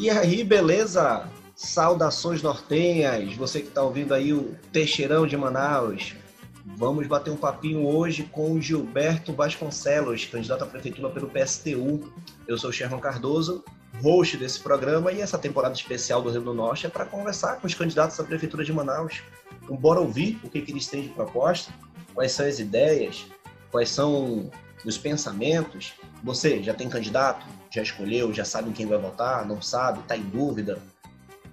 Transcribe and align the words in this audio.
E 0.00 0.08
aí, 0.08 0.42
beleza? 0.42 1.28
Saudações 1.54 2.40
nortenhas, 2.42 3.36
você 3.36 3.60
que 3.60 3.68
está 3.68 3.82
ouvindo 3.82 4.14
aí 4.14 4.32
o 4.32 4.56
Teixeirão 4.72 5.26
de 5.26 5.36
Manaus. 5.36 6.16
Vamos 6.64 7.06
bater 7.06 7.30
um 7.30 7.36
papinho 7.36 7.86
hoje 7.86 8.22
com 8.22 8.52
o 8.52 8.62
Gilberto 8.62 9.34
Vasconcelos, 9.34 10.24
candidato 10.24 10.64
à 10.64 10.66
prefeitura 10.66 11.10
pelo 11.10 11.28
PSTU. 11.28 12.10
Eu 12.48 12.56
sou 12.56 12.70
o 12.70 12.72
Sherman 12.72 12.98
Cardoso, 12.98 13.62
host 14.02 14.38
desse 14.38 14.60
programa, 14.60 15.12
e 15.12 15.20
essa 15.20 15.36
temporada 15.36 15.74
especial 15.74 16.22
do 16.22 16.30
Rio 16.30 16.40
do 16.40 16.54
Norte 16.54 16.86
é 16.86 16.88
para 16.88 17.04
conversar 17.04 17.60
com 17.60 17.66
os 17.66 17.74
candidatos 17.74 18.18
à 18.18 18.24
prefeitura 18.24 18.64
de 18.64 18.72
Manaus. 18.72 19.20
Então, 19.62 19.76
bora 19.76 20.00
ouvir 20.00 20.40
o 20.42 20.48
que, 20.48 20.62
que 20.62 20.72
eles 20.72 20.86
têm 20.86 21.02
de 21.02 21.08
proposta, 21.10 21.74
quais 22.14 22.32
são 22.32 22.46
as 22.46 22.58
ideias, 22.58 23.26
quais 23.70 23.90
são 23.90 24.50
os 24.84 24.98
pensamentos. 24.98 25.94
Você 26.22 26.62
já 26.62 26.74
tem 26.74 26.88
candidato? 26.88 27.46
Já 27.70 27.82
escolheu? 27.82 28.32
Já 28.32 28.44
sabe 28.44 28.72
quem 28.72 28.86
vai 28.86 28.98
votar? 28.98 29.46
Não 29.46 29.60
sabe? 29.60 30.00
Está 30.00 30.16
em 30.16 30.22
dúvida? 30.22 30.78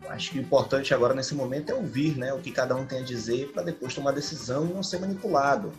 Acho 0.09 0.31
que 0.31 0.39
o 0.39 0.41
importante 0.41 0.93
agora 0.93 1.13
nesse 1.13 1.35
momento 1.35 1.71
é 1.71 1.75
ouvir 1.75 2.17
né, 2.17 2.33
o 2.33 2.39
que 2.39 2.51
cada 2.51 2.75
um 2.75 2.85
tem 2.85 2.99
a 2.99 3.03
dizer 3.03 3.51
para 3.51 3.63
depois 3.63 3.93
tomar 3.93 4.11
decisão 4.11 4.65
e 4.65 4.73
não 4.73 4.81
ser 4.81 4.99
manipulado. 4.99 5.73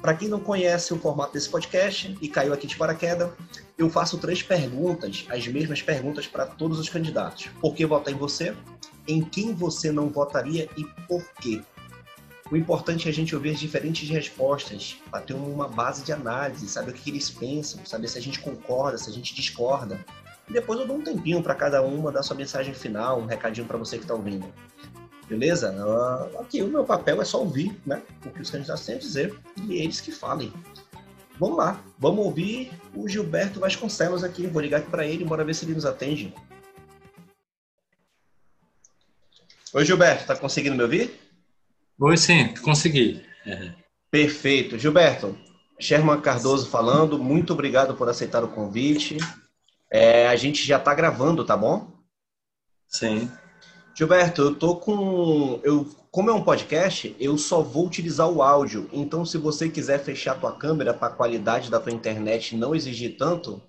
Para 0.00 0.14
quem 0.14 0.28
não 0.28 0.40
conhece 0.40 0.94
o 0.94 0.98
formato 0.98 1.34
desse 1.34 1.48
podcast 1.48 2.16
e 2.22 2.28
caiu 2.28 2.54
aqui 2.54 2.66
de 2.66 2.76
paraquedas, 2.76 3.30
eu 3.76 3.90
faço 3.90 4.16
três 4.18 4.42
perguntas, 4.42 5.26
as 5.28 5.46
mesmas 5.46 5.82
perguntas 5.82 6.26
para 6.26 6.46
todos 6.46 6.78
os 6.78 6.88
candidatos. 6.88 7.48
Por 7.60 7.74
que 7.74 7.84
votar 7.84 8.12
em 8.12 8.16
você? 8.16 8.56
Em 9.06 9.22
quem 9.22 9.52
você 9.54 9.92
não 9.92 10.08
votaria 10.08 10.68
e 10.76 10.84
por 11.06 11.22
quê? 11.40 11.60
O 12.50 12.56
importante 12.56 13.06
é 13.06 13.10
a 13.10 13.14
gente 13.14 13.32
ouvir 13.32 13.50
as 13.50 13.60
diferentes 13.60 14.08
respostas, 14.08 14.96
para 15.08 15.20
ter 15.20 15.34
uma 15.34 15.68
base 15.68 16.02
de 16.02 16.12
análise, 16.12 16.68
saber 16.68 16.90
o 16.90 16.94
que 16.94 17.08
eles 17.08 17.30
pensam, 17.30 17.86
saber 17.86 18.08
se 18.08 18.18
a 18.18 18.20
gente 18.20 18.40
concorda, 18.40 18.98
se 18.98 19.08
a 19.08 19.12
gente 19.12 19.32
discorda. 19.32 20.04
E 20.48 20.52
depois 20.52 20.80
eu 20.80 20.86
dou 20.86 20.96
um 20.96 21.02
tempinho 21.02 21.40
para 21.44 21.54
cada 21.54 21.80
um 21.80 22.02
mandar 22.02 22.24
sua 22.24 22.34
mensagem 22.34 22.74
final, 22.74 23.20
um 23.20 23.26
recadinho 23.26 23.68
para 23.68 23.78
você 23.78 23.98
que 23.98 24.02
está 24.02 24.14
ouvindo. 24.14 24.52
Beleza? 25.28 25.72
Aqui 26.40 26.60
o 26.60 26.66
meu 26.66 26.82
papel 26.82 27.22
é 27.22 27.24
só 27.24 27.38
ouvir 27.38 27.80
né, 27.86 28.02
o 28.26 28.30
que 28.30 28.42
os 28.42 28.50
candidatos 28.50 28.84
têm 28.84 28.96
a 28.96 28.98
dizer 28.98 29.38
e 29.56 29.76
eles 29.76 30.00
que 30.00 30.10
falem. 30.10 30.52
Vamos 31.38 31.56
lá, 31.56 31.80
vamos 32.00 32.24
ouvir 32.24 32.72
o 32.96 33.08
Gilberto 33.08 33.60
Vasconcelos 33.60 34.24
aqui. 34.24 34.48
Vou 34.48 34.60
ligar 34.60 34.80
aqui 34.80 34.90
para 34.90 35.06
ele, 35.06 35.24
bora 35.24 35.44
ver 35.44 35.54
se 35.54 35.64
ele 35.64 35.74
nos 35.74 35.86
atende. 35.86 36.34
Oi, 39.72 39.84
Gilberto, 39.84 40.26
tá 40.26 40.34
conseguindo 40.34 40.74
me 40.74 40.82
ouvir? 40.82 41.29
Oi, 42.02 42.16
sim, 42.16 42.54
consegui. 42.62 43.22
É. 43.44 43.74
Perfeito. 44.10 44.78
Gilberto, 44.78 45.36
Sherman 45.78 46.18
Cardoso 46.22 46.66
falando, 46.70 47.18
muito 47.18 47.52
obrigado 47.52 47.94
por 47.94 48.08
aceitar 48.08 48.42
o 48.42 48.48
convite. 48.48 49.18
É, 49.90 50.26
a 50.26 50.34
gente 50.34 50.66
já 50.66 50.78
está 50.78 50.94
gravando, 50.94 51.44
tá 51.44 51.54
bom? 51.54 51.92
Sim. 52.88 53.30
Gilberto, 53.94 54.40
eu 54.40 54.54
tô 54.54 54.76
com. 54.76 55.60
Eu, 55.62 55.84
como 56.10 56.30
é 56.30 56.32
um 56.32 56.42
podcast, 56.42 57.14
eu 57.20 57.36
só 57.36 57.60
vou 57.60 57.86
utilizar 57.86 58.30
o 58.30 58.42
áudio. 58.42 58.88
Então, 58.94 59.26
se 59.26 59.36
você 59.36 59.68
quiser 59.68 60.02
fechar 60.02 60.32
a 60.32 60.38
tua 60.38 60.56
câmera 60.56 60.94
para 60.94 61.08
a 61.08 61.16
qualidade 61.16 61.70
da 61.70 61.78
tua 61.78 61.92
internet 61.92 62.56
não 62.56 62.74
exigir 62.74 63.18
tanto 63.18 63.62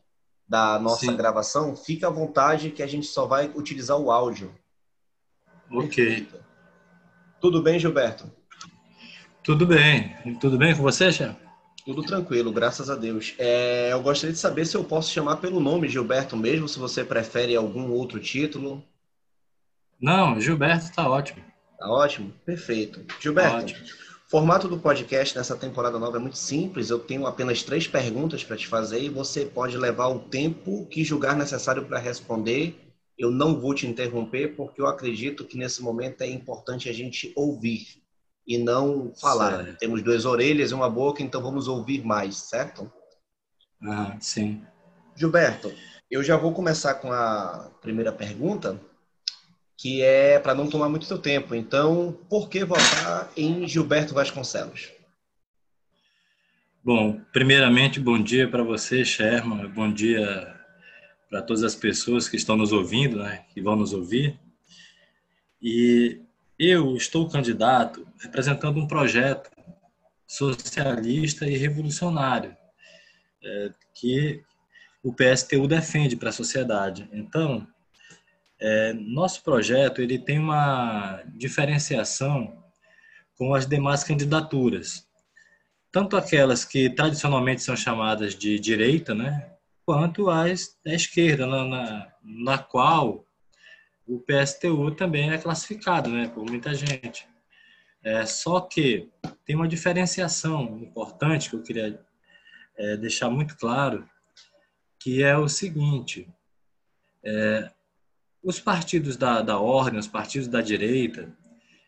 da 0.47 0.79
nossa 0.79 1.05
Sim. 1.05 1.17
gravação, 1.17 1.75
fica 1.75 2.07
à 2.07 2.09
vontade 2.09 2.71
que 2.71 2.81
a 2.81 2.87
gente 2.87 3.07
só 3.07 3.25
vai 3.25 3.51
utilizar 3.53 3.97
o 3.97 4.09
áudio. 4.09 4.55
Ok. 5.69 6.05
Perfeito. 6.05 6.50
Tudo 7.41 7.59
bem, 7.59 7.79
Gilberto? 7.79 8.31
Tudo 9.43 9.65
bem. 9.65 10.15
Tudo 10.39 10.59
bem 10.59 10.75
com 10.75 10.83
você, 10.83 11.11
chefe? 11.11 11.35
Tudo 11.83 12.03
tranquilo, 12.03 12.51
graças 12.51 12.87
a 12.91 12.95
Deus. 12.95 13.33
É, 13.39 13.91
eu 13.91 14.01
gostaria 14.03 14.31
de 14.31 14.39
saber 14.39 14.65
se 14.65 14.77
eu 14.77 14.83
posso 14.83 15.11
chamar 15.11 15.37
pelo 15.37 15.59
nome 15.59 15.89
Gilberto 15.89 16.37
mesmo, 16.37 16.69
se 16.69 16.77
você 16.77 17.03
prefere 17.03 17.55
algum 17.55 17.89
outro 17.89 18.19
título. 18.19 18.83
Não, 19.99 20.39
Gilberto 20.39 20.85
está 20.85 21.09
ótimo. 21.09 21.43
Tá 21.79 21.89
ótimo? 21.89 22.31
Perfeito. 22.45 23.03
Gilberto, 23.19 23.57
ótimo. 23.57 23.79
o 24.27 24.29
formato 24.29 24.67
do 24.67 24.77
podcast 24.77 25.35
nessa 25.35 25.55
temporada 25.55 25.97
nova 25.97 26.17
é 26.17 26.19
muito 26.19 26.37
simples. 26.37 26.91
Eu 26.91 26.99
tenho 26.99 27.25
apenas 27.25 27.63
três 27.63 27.87
perguntas 27.87 28.43
para 28.43 28.55
te 28.55 28.67
fazer 28.67 29.01
e 29.01 29.09
você 29.09 29.45
pode 29.45 29.75
levar 29.75 30.09
o 30.09 30.19
tempo 30.19 30.85
que 30.85 31.03
julgar 31.03 31.35
necessário 31.35 31.83
para 31.85 31.97
responder. 31.97 32.90
Eu 33.21 33.29
não 33.29 33.59
vou 33.61 33.75
te 33.75 33.85
interromper 33.85 34.55
porque 34.55 34.81
eu 34.81 34.87
acredito 34.87 35.45
que 35.45 35.55
nesse 35.55 35.79
momento 35.83 36.23
é 36.23 36.27
importante 36.27 36.89
a 36.89 36.91
gente 36.91 37.31
ouvir 37.35 38.01
e 38.47 38.57
não 38.57 39.13
falar. 39.13 39.63
Certo. 39.63 39.77
Temos 39.77 40.01
duas 40.01 40.25
orelhas 40.25 40.71
e 40.71 40.73
uma 40.73 40.89
boca, 40.89 41.21
então 41.21 41.39
vamos 41.39 41.67
ouvir 41.67 42.03
mais, 42.03 42.35
certo? 42.35 42.91
Ah, 43.79 44.17
sim. 44.19 44.65
Gilberto, 45.15 45.71
eu 46.09 46.23
já 46.23 46.35
vou 46.35 46.51
começar 46.51 46.95
com 46.95 47.11
a 47.11 47.69
primeira 47.79 48.11
pergunta, 48.11 48.81
que 49.77 50.01
é 50.01 50.39
para 50.39 50.55
não 50.55 50.67
tomar 50.67 50.89
muito 50.89 51.05
seu 51.05 51.19
tempo. 51.19 51.53
Então, 51.53 52.17
por 52.27 52.49
que 52.49 52.65
votar 52.65 53.31
em 53.37 53.67
Gilberto 53.67 54.15
Vasconcelos? 54.15 54.89
Bom, 56.83 57.21
primeiramente, 57.31 57.99
bom 57.99 58.19
dia 58.19 58.49
para 58.49 58.63
você, 58.63 59.05
Sherman. 59.05 59.67
Bom 59.67 59.93
dia 59.93 60.59
para 61.31 61.41
todas 61.41 61.63
as 61.63 61.73
pessoas 61.73 62.27
que 62.27 62.35
estão 62.35 62.57
nos 62.57 62.73
ouvindo, 62.73 63.23
né, 63.23 63.45
que 63.53 63.61
vão 63.61 63.77
nos 63.77 63.93
ouvir. 63.93 64.37
E 65.61 66.19
eu 66.59 66.97
estou 66.97 67.29
candidato 67.29 68.05
representando 68.19 68.77
um 68.77 68.85
projeto 68.85 69.49
socialista 70.27 71.47
e 71.47 71.55
revolucionário 71.55 72.55
é, 73.41 73.71
que 73.93 74.43
o 75.01 75.13
PSTU 75.13 75.67
defende 75.67 76.17
para 76.17 76.29
a 76.29 76.33
sociedade. 76.33 77.09
Então, 77.13 77.65
é, 78.59 78.91
nosso 78.93 79.41
projeto 79.41 80.01
ele 80.01 80.19
tem 80.19 80.37
uma 80.37 81.23
diferenciação 81.33 82.61
com 83.37 83.55
as 83.55 83.65
demais 83.65 84.03
candidaturas, 84.03 85.07
tanto 85.91 86.17
aquelas 86.17 86.65
que 86.65 86.89
tradicionalmente 86.89 87.63
são 87.63 87.75
chamadas 87.75 88.35
de 88.35 88.59
direita, 88.59 89.15
né, 89.15 89.50
quanto 89.85 90.29
as 90.29 90.77
da 90.85 90.93
esquerda, 90.93 91.45
na, 91.45 91.65
na, 91.65 92.13
na 92.23 92.57
qual 92.57 93.25
o 94.07 94.19
PSTU 94.19 94.91
também 94.91 95.31
é 95.31 95.37
classificado 95.37 96.09
né, 96.09 96.27
por 96.27 96.45
muita 96.45 96.73
gente. 96.73 97.27
É, 98.03 98.25
só 98.25 98.59
que 98.61 99.09
tem 99.45 99.55
uma 99.55 99.67
diferenciação 99.67 100.79
importante 100.79 101.49
que 101.49 101.55
eu 101.55 101.61
queria 101.61 101.99
é, 102.77 102.97
deixar 102.97 103.29
muito 103.29 103.55
claro, 103.55 104.07
que 104.99 105.23
é 105.23 105.37
o 105.37 105.47
seguinte: 105.47 106.27
é, 107.23 107.71
os 108.43 108.59
partidos 108.59 109.17
da, 109.17 109.41
da 109.41 109.59
ordem, 109.59 109.99
os 109.99 110.07
partidos 110.07 110.47
da 110.47 110.61
direita, 110.61 111.31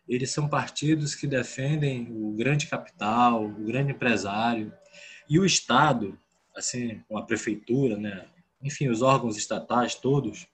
eles 0.08 0.30
são 0.30 0.48
partidos 0.48 1.14
que 1.14 1.26
defendem 1.26 2.08
o 2.10 2.32
grande 2.32 2.66
capital, 2.66 3.44
o 3.44 3.64
grande 3.64 3.92
empresário 3.92 4.72
e 5.28 5.38
o 5.38 5.44
Estado, 5.44 6.18
assim, 6.56 7.02
com 7.08 7.18
a 7.18 7.22
prefeitura, 7.22 7.96
né, 7.96 8.26
enfim, 8.62 8.88
os 8.88 9.02
órgãos 9.02 9.36
estatais 9.36 9.94
todos, 9.94 10.46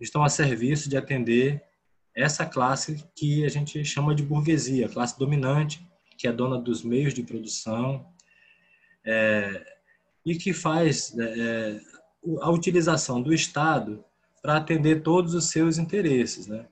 estão 0.00 0.24
a 0.24 0.28
serviço 0.28 0.88
de 0.88 0.96
atender 0.96 1.62
essa 2.14 2.46
classe 2.46 3.04
que 3.14 3.44
a 3.44 3.48
gente 3.48 3.84
chama 3.84 4.14
de 4.14 4.22
burguesia, 4.22 4.88
classe 4.88 5.18
dominante, 5.18 5.86
que 6.16 6.26
é 6.26 6.32
dona 6.32 6.58
dos 6.58 6.82
meios 6.82 7.12
de 7.12 7.22
produção 7.22 8.06
é, 9.04 9.64
e 10.24 10.34
que 10.34 10.52
faz 10.52 11.14
é, 11.18 11.80
a 12.40 12.50
utilização 12.50 13.20
do 13.20 13.34
Estado 13.34 14.02
para 14.42 14.56
atender 14.56 15.02
todos 15.02 15.34
os 15.34 15.50
seus 15.50 15.76
interesses. 15.76 16.46
Né? 16.46 16.66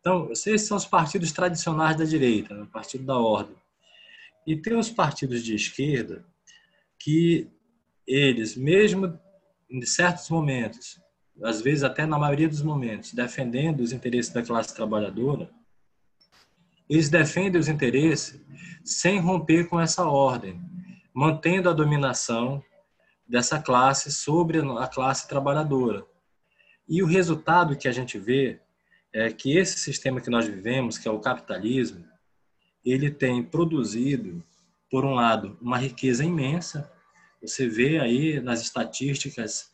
Então, 0.00 0.30
esses 0.32 0.62
são 0.62 0.76
os 0.76 0.86
partidos 0.86 1.32
tradicionais 1.32 1.96
da 1.96 2.04
direita, 2.04 2.54
né? 2.54 2.62
o 2.62 2.66
partido 2.66 3.04
da 3.04 3.18
ordem. 3.18 3.56
E 4.46 4.56
tem 4.56 4.74
os 4.74 4.88
partidos 4.88 5.44
de 5.44 5.54
esquerda 5.54 6.24
que 6.98 7.46
eles, 8.08 8.56
mesmo 8.56 9.18
em 9.70 9.82
certos 9.82 10.30
momentos, 10.30 10.98
às 11.42 11.60
vezes 11.60 11.84
até 11.84 12.06
na 12.06 12.18
maioria 12.18 12.48
dos 12.48 12.62
momentos, 12.62 13.12
defendendo 13.12 13.80
os 13.80 13.92
interesses 13.92 14.32
da 14.32 14.42
classe 14.42 14.74
trabalhadora, 14.74 15.50
eles 16.88 17.10
defendem 17.10 17.60
os 17.60 17.68
interesses 17.68 18.40
sem 18.82 19.20
romper 19.20 19.68
com 19.68 19.78
essa 19.78 20.06
ordem, 20.06 20.58
mantendo 21.12 21.68
a 21.68 21.74
dominação 21.74 22.64
dessa 23.28 23.60
classe 23.60 24.10
sobre 24.10 24.58
a 24.58 24.86
classe 24.86 25.28
trabalhadora. 25.28 26.04
E 26.88 27.02
o 27.02 27.06
resultado 27.06 27.76
que 27.76 27.86
a 27.86 27.92
gente 27.92 28.18
vê 28.18 28.58
é 29.12 29.30
que 29.30 29.56
esse 29.56 29.78
sistema 29.78 30.20
que 30.20 30.30
nós 30.30 30.46
vivemos, 30.46 30.96
que 30.96 31.06
é 31.06 31.10
o 31.10 31.20
capitalismo, 31.20 32.02
ele 32.82 33.10
tem 33.10 33.42
produzido, 33.42 34.42
por 34.90 35.04
um 35.04 35.12
lado, 35.12 35.58
uma 35.60 35.76
riqueza 35.76 36.24
imensa. 36.24 36.90
Você 37.40 37.68
vê 37.68 37.98
aí 37.98 38.40
nas 38.40 38.60
estatísticas 38.60 39.70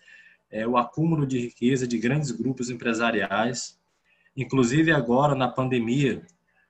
é, 0.50 0.66
o 0.66 0.76
acúmulo 0.76 1.26
de 1.26 1.38
riqueza 1.38 1.86
de 1.86 1.98
grandes 1.98 2.30
grupos 2.30 2.70
empresariais. 2.70 3.78
Inclusive, 4.36 4.92
agora, 4.92 5.34
na 5.34 5.48
pandemia, 5.48 6.22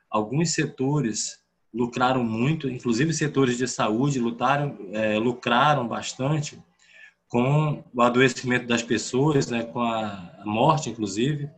alguns 0.09 0.51
setores 0.51 1.43
lucraram 1.73 2.23
muito, 2.23 2.69
inclusive 2.69 3.13
setores 3.13 3.59
de 3.59 3.67
saúde 3.67 4.21
lutaram, 4.21 4.79
é, 4.93 5.19
lucraram 5.19 5.89
bastante 5.89 6.63
com 7.27 7.83
o 7.93 8.01
adoecimento 8.01 8.67
das 8.67 8.83
pessoas, 8.83 9.49
né, 9.49 9.65
com 9.65 9.83
a 9.83 10.43
morte, 10.45 10.89
inclusive, 10.89 11.51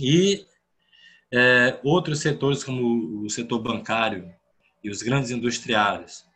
e 0.00 0.46
é, 1.32 1.80
outros 1.82 2.20
setores, 2.20 2.62
como 2.62 3.24
o 3.24 3.28
setor 3.28 3.58
bancário 3.58 4.32
e 4.82 4.90
os 4.90 5.02
grandes 5.02 5.32
industriais, 5.32 6.27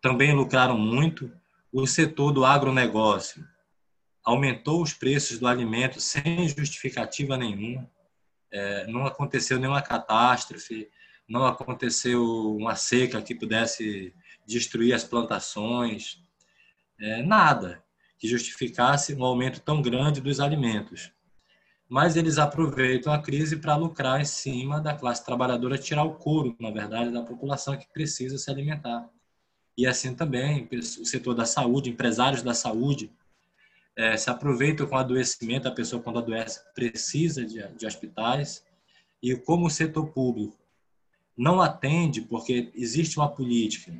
também 0.00 0.34
lucraram 0.34 0.78
muito. 0.78 1.30
O 1.72 1.86
setor 1.86 2.32
do 2.32 2.44
agronegócio 2.44 3.46
aumentou 4.24 4.82
os 4.82 4.92
preços 4.92 5.38
do 5.38 5.46
alimento 5.46 6.00
sem 6.00 6.48
justificativa 6.48 7.36
nenhuma. 7.36 7.88
É, 8.50 8.86
não 8.86 9.06
aconteceu 9.06 9.58
nenhuma 9.58 9.82
catástrofe, 9.82 10.90
não 11.28 11.46
aconteceu 11.46 12.22
uma 12.56 12.74
seca 12.74 13.22
que 13.22 13.34
pudesse 13.34 14.12
destruir 14.46 14.92
as 14.92 15.04
plantações, 15.04 16.20
é, 16.98 17.22
nada 17.22 17.82
que 18.18 18.28
justificasse 18.28 19.14
um 19.14 19.24
aumento 19.24 19.60
tão 19.60 19.80
grande 19.80 20.20
dos 20.20 20.40
alimentos. 20.40 21.12
Mas 21.88 22.16
eles 22.16 22.38
aproveitam 22.38 23.12
a 23.12 23.22
crise 23.22 23.56
para 23.56 23.76
lucrar 23.76 24.20
em 24.20 24.24
cima 24.24 24.80
da 24.80 24.94
classe 24.94 25.24
trabalhadora, 25.24 25.78
tirar 25.78 26.04
o 26.04 26.14
couro, 26.14 26.56
na 26.60 26.70
verdade, 26.70 27.10
da 27.10 27.22
população 27.22 27.76
que 27.76 27.88
precisa 27.92 28.36
se 28.36 28.50
alimentar. 28.50 29.08
E 29.80 29.86
assim 29.86 30.14
também 30.14 30.68
o 30.70 31.06
setor 31.06 31.34
da 31.34 31.46
saúde, 31.46 31.88
empresários 31.88 32.42
da 32.42 32.52
saúde, 32.52 33.10
é, 33.96 34.14
se 34.14 34.28
aproveitam 34.28 34.86
com 34.86 34.94
o 34.94 34.98
adoecimento, 34.98 35.66
a 35.66 35.70
pessoa 35.70 36.02
quando 36.02 36.18
adoece 36.18 36.60
precisa 36.74 37.46
de, 37.46 37.66
de 37.66 37.86
hospitais, 37.86 38.62
e 39.22 39.34
como 39.34 39.64
o 39.64 39.70
setor 39.70 40.08
público 40.08 40.58
não 41.34 41.62
atende, 41.62 42.20
porque 42.20 42.70
existe 42.74 43.16
uma 43.16 43.30
política 43.30 43.90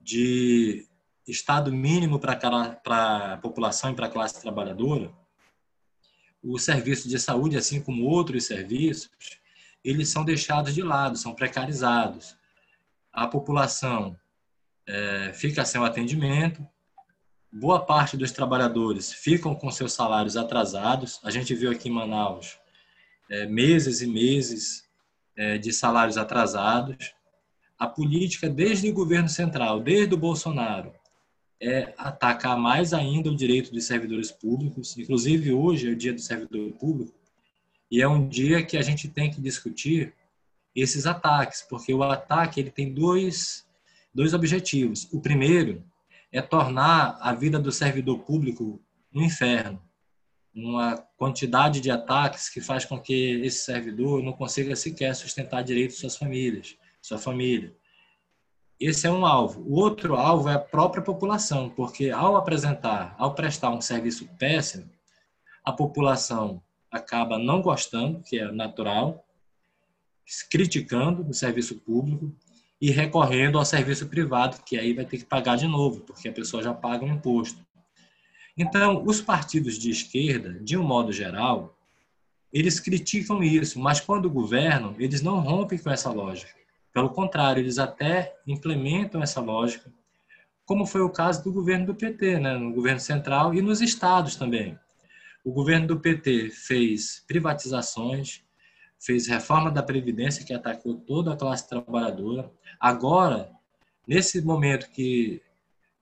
de 0.00 0.84
estado 1.28 1.72
mínimo 1.72 2.18
para 2.18 2.32
a 3.32 3.36
população 3.36 3.92
e 3.92 3.94
para 3.94 4.06
a 4.06 4.10
classe 4.10 4.42
trabalhadora, 4.42 5.12
o 6.42 6.58
serviço 6.58 7.08
de 7.08 7.20
saúde, 7.20 7.56
assim 7.56 7.80
como 7.80 8.02
outros 8.02 8.46
serviços, 8.46 9.08
eles 9.84 10.08
são 10.08 10.24
deixados 10.24 10.74
de 10.74 10.82
lado, 10.82 11.16
são 11.16 11.36
precarizados. 11.36 12.36
A 13.12 13.28
população 13.28 14.18
é, 14.88 15.32
fica 15.34 15.64
sem 15.64 15.80
o 15.80 15.84
atendimento, 15.84 16.66
boa 17.52 17.84
parte 17.84 18.16
dos 18.16 18.32
trabalhadores 18.32 19.12
ficam 19.12 19.54
com 19.54 19.70
seus 19.70 19.92
salários 19.92 20.36
atrasados. 20.36 21.20
A 21.22 21.30
gente 21.30 21.54
viu 21.54 21.70
aqui 21.70 21.88
em 21.88 21.92
Manaus 21.92 22.58
é, 23.30 23.46
meses 23.46 24.00
e 24.00 24.06
meses 24.06 24.88
é, 25.36 25.58
de 25.58 25.72
salários 25.72 26.16
atrasados. 26.16 27.14
A 27.78 27.86
política, 27.86 28.48
desde 28.48 28.88
o 28.88 28.94
governo 28.94 29.28
central, 29.28 29.78
desde 29.78 30.14
o 30.14 30.18
Bolsonaro, 30.18 30.92
é 31.60 31.92
atacar 31.96 32.56
mais 32.56 32.92
ainda 32.92 33.30
o 33.30 33.36
direito 33.36 33.70
dos 33.70 33.84
servidores 33.84 34.32
públicos. 34.32 34.96
Inclusive, 34.96 35.52
hoje 35.52 35.88
é 35.88 35.92
o 35.92 35.96
dia 35.96 36.14
do 36.14 36.20
servidor 36.20 36.72
público, 36.72 37.14
e 37.90 38.00
é 38.00 38.08
um 38.08 38.28
dia 38.28 38.64
que 38.64 38.76
a 38.76 38.82
gente 38.82 39.08
tem 39.08 39.30
que 39.30 39.40
discutir 39.40 40.14
esses 40.74 41.06
ataques, 41.06 41.62
porque 41.68 41.92
o 41.92 42.02
ataque 42.02 42.60
ele 42.60 42.70
tem 42.70 42.92
dois, 42.92 43.66
dois 44.18 44.34
objetivos. 44.34 45.08
O 45.12 45.20
primeiro 45.20 45.84
é 46.32 46.42
tornar 46.42 47.16
a 47.20 47.32
vida 47.32 47.56
do 47.56 47.70
servidor 47.70 48.18
público 48.18 48.82
um 49.14 49.22
inferno, 49.22 49.80
uma 50.52 50.96
quantidade 51.16 51.80
de 51.80 51.88
ataques 51.88 52.48
que 52.48 52.60
faz 52.60 52.84
com 52.84 52.98
que 52.98 53.40
esse 53.44 53.58
servidor 53.58 54.20
não 54.20 54.32
consiga 54.32 54.74
sequer 54.74 55.14
sustentar 55.14 55.62
direito 55.62 55.94
suas 55.94 56.16
famílias, 56.16 56.76
sua 57.00 57.16
família. 57.16 57.72
Esse 58.80 59.06
é 59.06 59.10
um 59.10 59.24
alvo. 59.24 59.62
O 59.62 59.76
outro 59.76 60.16
alvo 60.16 60.48
é 60.48 60.54
a 60.54 60.58
própria 60.58 61.02
população, 61.02 61.70
porque 61.70 62.10
ao 62.10 62.36
apresentar, 62.36 63.14
ao 63.18 63.36
prestar 63.36 63.70
um 63.70 63.80
serviço 63.80 64.28
péssimo, 64.36 64.90
a 65.64 65.70
população 65.70 66.60
acaba 66.90 67.38
não 67.38 67.62
gostando, 67.62 68.20
que 68.22 68.36
é 68.36 68.50
natural, 68.50 69.24
criticando 70.50 71.24
o 71.24 71.32
serviço 71.32 71.76
público 71.76 72.34
e 72.80 72.90
recorrendo 72.90 73.58
ao 73.58 73.64
serviço 73.64 74.06
privado, 74.06 74.62
que 74.64 74.78
aí 74.78 74.92
vai 74.92 75.04
ter 75.04 75.18
que 75.18 75.24
pagar 75.24 75.56
de 75.56 75.66
novo, 75.66 76.00
porque 76.00 76.28
a 76.28 76.32
pessoa 76.32 76.62
já 76.62 76.72
paga 76.72 77.04
um 77.04 77.12
imposto. 77.12 77.66
Então, 78.56 79.04
os 79.04 79.20
partidos 79.20 79.78
de 79.78 79.90
esquerda, 79.90 80.52
de 80.60 80.76
um 80.76 80.82
modo 80.82 81.12
geral, 81.12 81.76
eles 82.52 82.80
criticam 82.80 83.42
isso, 83.42 83.78
mas 83.78 84.00
quando 84.00 84.30
governam, 84.30 84.94
eles 84.98 85.22
não 85.22 85.40
rompem 85.40 85.78
com 85.78 85.90
essa 85.90 86.10
lógica. 86.10 86.52
Pelo 86.92 87.10
contrário, 87.10 87.60
eles 87.60 87.78
até 87.78 88.34
implementam 88.46 89.22
essa 89.22 89.40
lógica, 89.40 89.92
como 90.64 90.86
foi 90.86 91.02
o 91.02 91.10
caso 91.10 91.42
do 91.44 91.52
governo 91.52 91.86
do 91.86 91.94
PT, 91.94 92.40
né, 92.40 92.56
no 92.56 92.72
governo 92.72 93.00
central 93.00 93.54
e 93.54 93.62
nos 93.62 93.80
estados 93.80 94.36
também. 94.36 94.78
O 95.44 95.52
governo 95.52 95.86
do 95.86 96.00
PT 96.00 96.50
fez 96.50 97.24
privatizações, 97.26 98.42
fez 98.98 99.26
reforma 99.26 99.70
da 99.70 99.82
Previdência, 99.82 100.44
que 100.44 100.52
atacou 100.52 100.94
toda 100.94 101.32
a 101.32 101.36
classe 101.36 101.68
trabalhadora. 101.68 102.50
Agora, 102.80 103.50
nesse 104.06 104.40
momento 104.40 104.90
que 104.90 105.40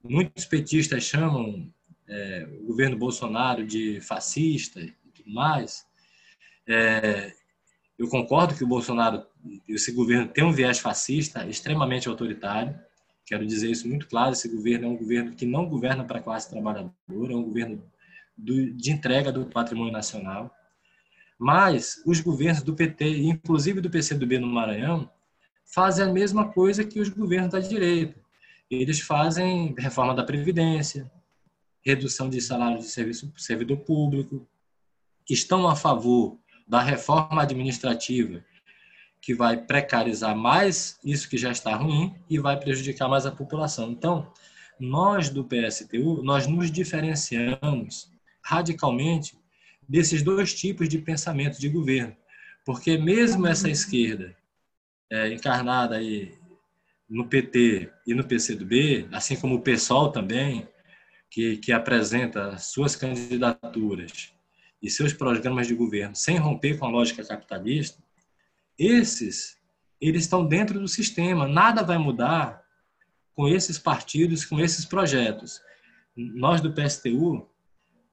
muitos 0.03 0.45
petistas 0.45 1.05
chamam 1.05 1.71
é, 2.09 2.49
o 2.61 2.67
governo 2.67 2.97
Bolsonaro 2.97 3.67
de 3.67 4.01
fascista 4.01 4.81
e 4.81 4.93
tudo 5.13 5.31
mais, 5.31 5.87
é, 6.67 7.33
eu 7.99 8.09
concordo 8.09 8.55
que 8.55 8.65
o 8.65 8.67
Bolsonaro, 8.67 9.27
esse 9.69 9.93
governo 9.93 10.29
tem 10.29 10.45
um 10.45 10.53
viés 10.53 10.79
fascista 10.79 11.47
extremamente 11.47 12.09
autoritário. 12.09 12.79
Quero 13.25 13.47
dizer 13.47 13.71
isso 13.71 13.89
muito 13.89 14.07
claro: 14.07 14.33
esse 14.33 14.49
governo 14.49 14.87
é 14.87 14.89
um 14.89 14.97
governo 14.97 15.35
que 15.35 15.47
não 15.47 15.69
governa 15.69 16.05
para 16.05 16.19
a 16.19 16.23
classe 16.23 16.51
trabalhadora, 16.51 16.93
é 17.09 17.37
um 17.37 17.43
governo 17.43 17.83
do, 18.37 18.73
de 18.73 18.93
entrega 18.93 19.33
do 19.33 19.47
patrimônio 19.47 19.93
nacional. 19.93 20.55
Mas 21.39 22.03
os 22.07 22.21
governos 22.21 22.63
do 22.63 22.75
PT, 22.75 23.19
inclusive 23.19 23.81
do 23.81 23.91
PCdoB 23.91 24.39
no 24.39 24.47
Maranhão, 24.47 25.11
fazem 25.65 26.07
a 26.07 26.13
mesma 26.13 26.49
coisa 26.53 26.85
que 26.85 27.01
os 27.01 27.09
governos 27.09 27.51
da 27.51 27.61
direita. 27.61 28.19
Eles 28.71 29.01
fazem 29.01 29.75
reforma 29.79 30.15
da 30.15 30.25
Previdência, 30.25 31.11
redução 31.85 32.29
de 32.29 32.41
salário 32.41 32.79
de 32.79 32.87
serviço, 32.87 33.33
servidor 33.37 33.79
público, 33.79 34.47
estão 35.29 35.69
a 35.69 35.77
favor 35.77 36.39
da 36.67 36.81
reforma 36.81 37.43
administrativa, 37.43 38.45
que 39.21 39.35
vai 39.35 39.57
precarizar 39.57 40.37
mais 40.37 40.99
isso 41.05 41.29
que 41.29 41.39
já 41.39 41.51
está 41.51 41.77
ruim 41.77 42.15
e 42.29 42.39
vai 42.39 42.59
prejudicar 42.59 43.09
mais 43.09 43.27
a 43.27 43.31
população. 43.31 43.91
Então, 43.91 44.33
nós 44.79 45.31
do 45.31 45.45
PSTU, 45.45 46.23
nós 46.23 46.47
nos 46.47 46.71
diferenciamos 46.71 48.11
radicalmente 48.43 49.39
desses 49.89 50.23
dois 50.23 50.55
tipos 50.55 50.89
de 50.89 50.99
pensamento 50.99 51.59
de 51.59 51.69
governo, 51.69 52.17
porque 52.65 52.99
mesmo 52.99 53.47
essa 53.47 53.69
esquerda 53.69 54.37
é, 55.11 55.33
encarnada 55.33 55.97
aí 55.97 56.35
no 57.09 57.29
PT 57.29 57.91
e 58.07 58.15
no 58.15 58.25
PCdoB, 58.25 59.09
assim 59.13 59.37
como 59.37 59.55
o 59.55 59.63
PSOL 59.63 60.11
também, 60.11 60.69
que, 61.31 61.57
que 61.59 61.73
apresenta 61.73 62.59
suas 62.59 62.97
candidaturas 62.97 64.33
e 64.83 64.91
seus 64.91 65.13
programas 65.13 65.67
de 65.67 65.75
governo 65.75 66.15
sem 66.15 66.37
romper 66.37 66.79
com 66.79 66.87
a 66.87 66.91
lógica 66.91 67.25
capitalista, 67.25 68.03
esses 68.79 69.57
eles 70.01 70.23
estão 70.23 70.47
dentro 70.47 70.79
do 70.79 70.89
sistema. 70.89 71.49
Nada 71.49 71.83
vai 71.83 71.99
mudar 71.99 72.63
com 73.35 73.49
esses 73.49 73.79
partidos, 73.79 74.45
com 74.45 74.61
esses 74.61 74.85
projetos. 74.85 75.61
Nós 76.15 76.61
do 76.61 76.73
PSTU 76.73 77.49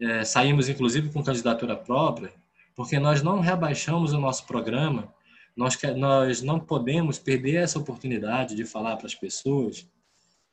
é, 0.04 0.24
saímos 0.24 0.70
inclusive 0.70 1.10
com 1.12 1.24
candidatura 1.24 1.76
própria, 1.76 2.34
porque 2.76 3.00
nós 3.00 3.22
não 3.22 3.40
rebaixamos 3.40 4.14
o 4.14 4.20
nosso 4.20 4.46
programa, 4.46 5.14
nós, 5.56 5.78
nós 5.96 6.42
não 6.42 6.60
podemos 6.60 7.20
perder 7.20 7.56
essa 7.56 7.80
oportunidade 7.80 8.56
de 8.56 8.66
falar 8.66 8.98
para 8.98 9.08
as 9.08 9.16
pessoas 9.16 9.88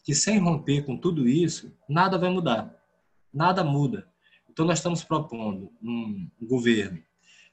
que 0.05 0.15
sem 0.15 0.39
romper 0.39 0.85
com 0.85 0.97
tudo 0.97 1.29
isso, 1.29 1.73
nada 1.89 2.19
vai 2.19 2.31
mudar. 2.31 2.75
Nada 3.33 3.63
muda. 3.63 4.09
Então, 4.49 4.67
nós 4.67 4.79
estamos 4.79 5.05
propondo 5.05 5.73
um 5.83 6.29
governo 6.43 7.03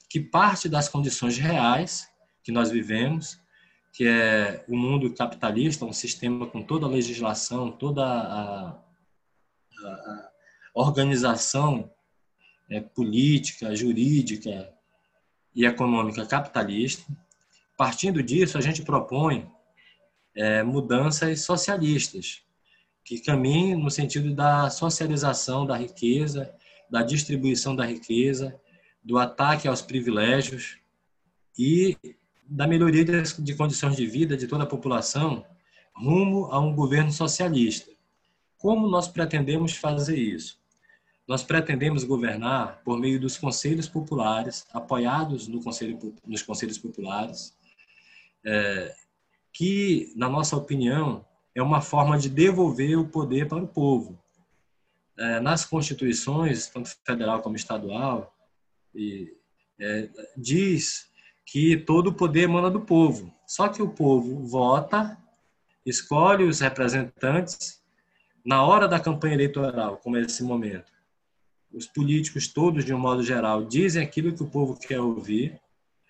que 0.09 0.19
parte 0.19 0.69
das 0.69 0.87
condições 0.89 1.37
reais 1.37 2.09
que 2.43 2.51
nós 2.51 2.71
vivemos, 2.71 3.39
que 3.93 4.07
é 4.07 4.63
o 4.67 4.75
mundo 4.75 5.13
capitalista, 5.13 5.85
um 5.85 5.93
sistema 5.93 6.47
com 6.47 6.61
toda 6.61 6.85
a 6.85 6.89
legislação, 6.89 7.71
toda 7.71 8.05
a, 8.05 8.69
a, 9.85 10.26
organização 10.81 11.89
é, 12.69 12.79
política, 12.81 13.75
jurídica 13.75 14.73
e 15.55 15.65
econômica 15.65 16.25
capitalista. 16.25 17.03
Partindo 17.77 18.21
disso, 18.21 18.57
a 18.57 18.61
gente 18.61 18.83
propõe 18.83 19.49
é, 20.35 20.63
mudanças 20.63 21.41
socialistas, 21.41 22.41
que 23.03 23.19
caminhem 23.19 23.75
no 23.75 23.89
sentido 23.89 24.33
da 24.33 24.69
socialização 24.69 25.65
da 25.65 25.77
riqueza 25.77 26.53
da 26.89 27.03
distribuição 27.03 27.75
da 27.75 27.85
riqueza, 27.85 28.59
do 29.03 29.17
ataque 29.17 29.67
aos 29.67 29.81
privilégios 29.81 30.77
e 31.57 31.97
da 32.45 32.67
melhoria 32.67 33.03
de 33.03 33.55
condições 33.55 33.95
de 33.95 34.05
vida 34.05 34.37
de 34.37 34.47
toda 34.47 34.63
a 34.63 34.67
população 34.67 35.45
rumo 35.93 36.45
a 36.45 36.59
um 36.59 36.73
governo 36.73 37.11
socialista. 37.11 37.91
Como 38.57 38.87
nós 38.87 39.07
pretendemos 39.07 39.73
fazer 39.73 40.17
isso? 40.17 40.59
Nós 41.27 41.43
pretendemos 41.43 42.05
governar 42.05 42.81
por 42.85 42.97
meio 42.97 43.19
dos 43.19 43.37
conselhos 43.37 43.89
populares, 43.89 44.65
apoiados 44.71 45.47
no 45.47 45.61
conselho, 45.61 46.15
nos 46.25 46.41
conselhos 46.41 46.77
populares, 46.77 47.53
é, 48.45 48.95
que, 49.51 50.13
na 50.15 50.29
nossa 50.29 50.55
opinião, 50.55 51.25
é 51.53 51.61
uma 51.61 51.81
forma 51.81 52.17
de 52.17 52.29
devolver 52.29 52.97
o 52.97 53.07
poder 53.07 53.47
para 53.47 53.61
o 53.61 53.67
povo. 53.67 54.17
É, 55.17 55.39
nas 55.39 55.65
constituições, 55.65 56.67
tanto 56.67 56.95
federal 57.03 57.41
como 57.41 57.55
estadual, 57.55 58.33
e, 58.95 59.35
é, 59.79 60.09
diz 60.37 61.09
que 61.45 61.75
todo 61.75 62.07
o 62.07 62.13
poder 62.13 62.43
emana 62.43 62.69
do 62.69 62.81
povo. 62.81 63.33
Só 63.45 63.67
que 63.67 63.81
o 63.81 63.89
povo 63.89 64.45
vota, 64.45 65.17
escolhe 65.85 66.43
os 66.43 66.59
representantes 66.59 67.81
na 68.45 68.63
hora 68.63 68.87
da 68.87 68.99
campanha 68.99 69.33
eleitoral, 69.33 69.97
como 69.97 70.15
é 70.15 70.21
esse 70.21 70.43
momento. 70.43 70.96
Os 71.77 71.85
políticos 71.85 72.47
todos, 72.47 72.83
de 72.83 72.91
um 72.91 72.97
modo 72.97 73.21
geral, 73.21 73.63
dizem 73.63 74.01
aquilo 74.01 74.33
que 74.33 74.41
o 74.41 74.49
povo 74.49 74.75
quer 74.79 74.99
ouvir, 74.99 75.61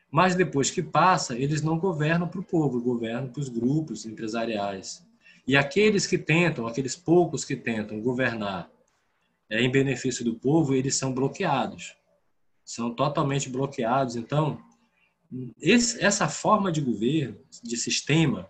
mas 0.09 0.33
depois 0.33 0.71
que 0.71 0.81
passa, 0.81 1.37
eles 1.37 1.61
não 1.61 1.77
governam 1.77 2.25
para 2.25 2.39
o 2.39 2.43
povo, 2.43 2.81
governam 2.81 3.29
para 3.29 3.41
os 3.41 3.49
grupos 3.49 4.05
empresariais. 4.05 5.05
E 5.45 5.57
aqueles 5.57 6.07
que 6.07 6.17
tentam, 6.17 6.65
aqueles 6.65 6.95
poucos 6.95 7.43
que 7.43 7.53
tentam 7.53 7.99
governar 7.99 8.71
é, 9.49 9.61
em 9.61 9.69
benefício 9.69 10.23
do 10.23 10.35
povo, 10.35 10.73
eles 10.73 10.95
são 10.95 11.13
bloqueados. 11.13 11.97
São 12.63 12.95
totalmente 12.95 13.49
bloqueados. 13.49 14.15
Então, 14.15 14.61
esse, 15.61 16.01
essa 16.01 16.29
forma 16.29 16.71
de 16.71 16.79
governo, 16.79 17.37
de 17.61 17.75
sistema, 17.75 18.49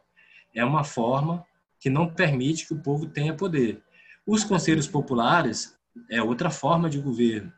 é 0.54 0.64
uma 0.64 0.84
forma 0.84 1.44
que 1.80 1.90
não 1.90 2.14
permite 2.14 2.68
que 2.68 2.76
o 2.76 2.82
povo 2.82 3.08
tenha 3.08 3.34
poder. 3.34 3.82
Os 4.26 4.44
conselhos 4.44 4.88
populares 4.88 5.77
é 6.10 6.22
outra 6.22 6.50
forma 6.50 6.89
de 6.89 7.00
governo. 7.00 7.51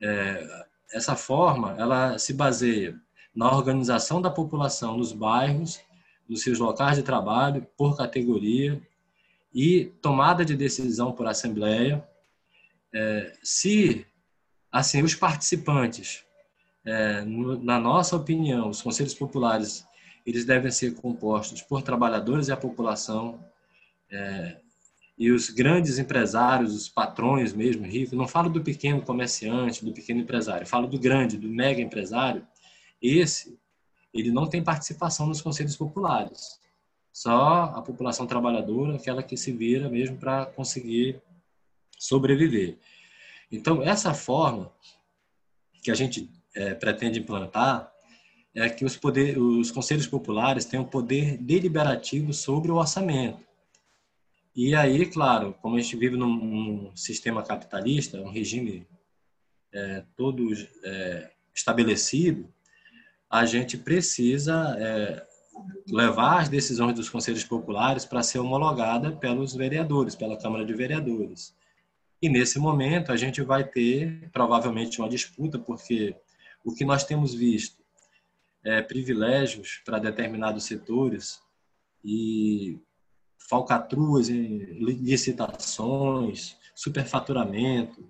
É, 0.00 0.66
essa 0.92 1.14
forma, 1.16 1.74
ela 1.78 2.18
se 2.18 2.32
baseia 2.32 2.98
na 3.34 3.52
organização 3.54 4.20
da 4.20 4.30
população 4.30 4.96
nos 4.96 5.12
bairros 5.12 5.80
dos 6.28 6.42
seus 6.42 6.58
locais 6.58 6.96
de 6.96 7.02
trabalho 7.02 7.66
por 7.76 7.96
categoria 7.96 8.80
e 9.54 9.86
tomada 10.02 10.44
de 10.44 10.56
decisão 10.56 11.12
por 11.12 11.26
assembleia. 11.26 12.06
É, 12.92 13.32
se 13.42 14.06
assim 14.70 15.02
os 15.02 15.14
participantes, 15.14 16.24
é, 16.84 17.22
no, 17.22 17.62
na 17.62 17.78
nossa 17.78 18.16
opinião, 18.16 18.70
os 18.70 18.82
conselhos 18.82 19.14
populares 19.14 19.86
eles 20.26 20.44
devem 20.44 20.70
ser 20.70 20.94
compostos 20.94 21.62
por 21.62 21.82
trabalhadores 21.82 22.48
e 22.48 22.52
a 22.52 22.56
população 22.56 23.42
é, 24.10 24.58
e 25.18 25.32
os 25.32 25.50
grandes 25.50 25.98
empresários, 25.98 26.74
os 26.74 26.88
patrões 26.88 27.52
mesmo 27.52 27.84
ricos. 27.84 28.16
Não 28.16 28.28
falo 28.28 28.48
do 28.48 28.62
pequeno 28.62 29.02
comerciante, 29.02 29.84
do 29.84 29.92
pequeno 29.92 30.20
empresário, 30.20 30.66
falo 30.66 30.86
do 30.86 30.98
grande, 30.98 31.36
do 31.36 31.48
mega 31.48 31.80
empresário. 31.80 32.46
Esse 33.02 33.58
ele 34.14 34.30
não 34.30 34.46
tem 34.46 34.62
participação 34.62 35.26
nos 35.26 35.40
conselhos 35.40 35.76
populares. 35.76 36.60
Só 37.12 37.64
a 37.64 37.82
população 37.82 38.26
trabalhadora, 38.26 38.94
aquela 38.94 39.22
que 39.22 39.36
se 39.36 39.50
vira 39.50 39.88
mesmo 39.88 40.16
para 40.16 40.46
conseguir 40.46 41.20
sobreviver. 41.98 42.78
Então, 43.50 43.82
essa 43.82 44.14
forma 44.14 44.72
que 45.82 45.90
a 45.90 45.94
gente 45.94 46.30
é, 46.54 46.74
pretende 46.74 47.18
implantar 47.18 47.92
é 48.54 48.68
que 48.68 48.84
os, 48.84 48.96
poder, 48.96 49.36
os 49.38 49.70
conselhos 49.70 50.06
populares 50.06 50.64
tenham 50.64 50.84
poder 50.84 51.36
deliberativo 51.38 52.32
sobre 52.32 52.70
o 52.70 52.76
orçamento. 52.76 53.47
E 54.54 54.74
aí, 54.74 55.06
claro, 55.06 55.54
como 55.62 55.76
a 55.76 55.80
gente 55.80 55.96
vive 55.96 56.16
num, 56.16 56.34
num 56.34 56.96
sistema 56.96 57.42
capitalista, 57.42 58.20
um 58.20 58.30
regime 58.30 58.86
é, 59.72 60.04
todo 60.16 60.48
é, 60.84 61.30
estabelecido, 61.54 62.52
a 63.30 63.44
gente 63.44 63.76
precisa 63.76 64.76
é, 64.78 65.26
levar 65.88 66.40
as 66.40 66.48
decisões 66.48 66.94
dos 66.94 67.08
conselhos 67.08 67.44
populares 67.44 68.04
para 68.04 68.22
ser 68.22 68.38
homologada 68.38 69.12
pelos 69.12 69.54
vereadores, 69.54 70.14
pela 70.14 70.38
Câmara 70.38 70.64
de 70.64 70.74
Vereadores. 70.74 71.54
E 72.20 72.28
nesse 72.28 72.58
momento 72.58 73.12
a 73.12 73.16
gente 73.16 73.42
vai 73.42 73.64
ter 73.64 74.28
provavelmente 74.32 74.98
uma 74.98 75.08
disputa, 75.08 75.58
porque 75.58 76.16
o 76.64 76.74
que 76.74 76.84
nós 76.84 77.04
temos 77.04 77.34
visto 77.34 77.78
é 78.64 78.82
privilégios 78.82 79.80
para 79.84 79.98
determinados 79.98 80.64
setores 80.64 81.40
e 82.04 82.78
falcatruas 83.38 84.28
licitações, 84.28 86.56
superfaturamento, 86.74 88.04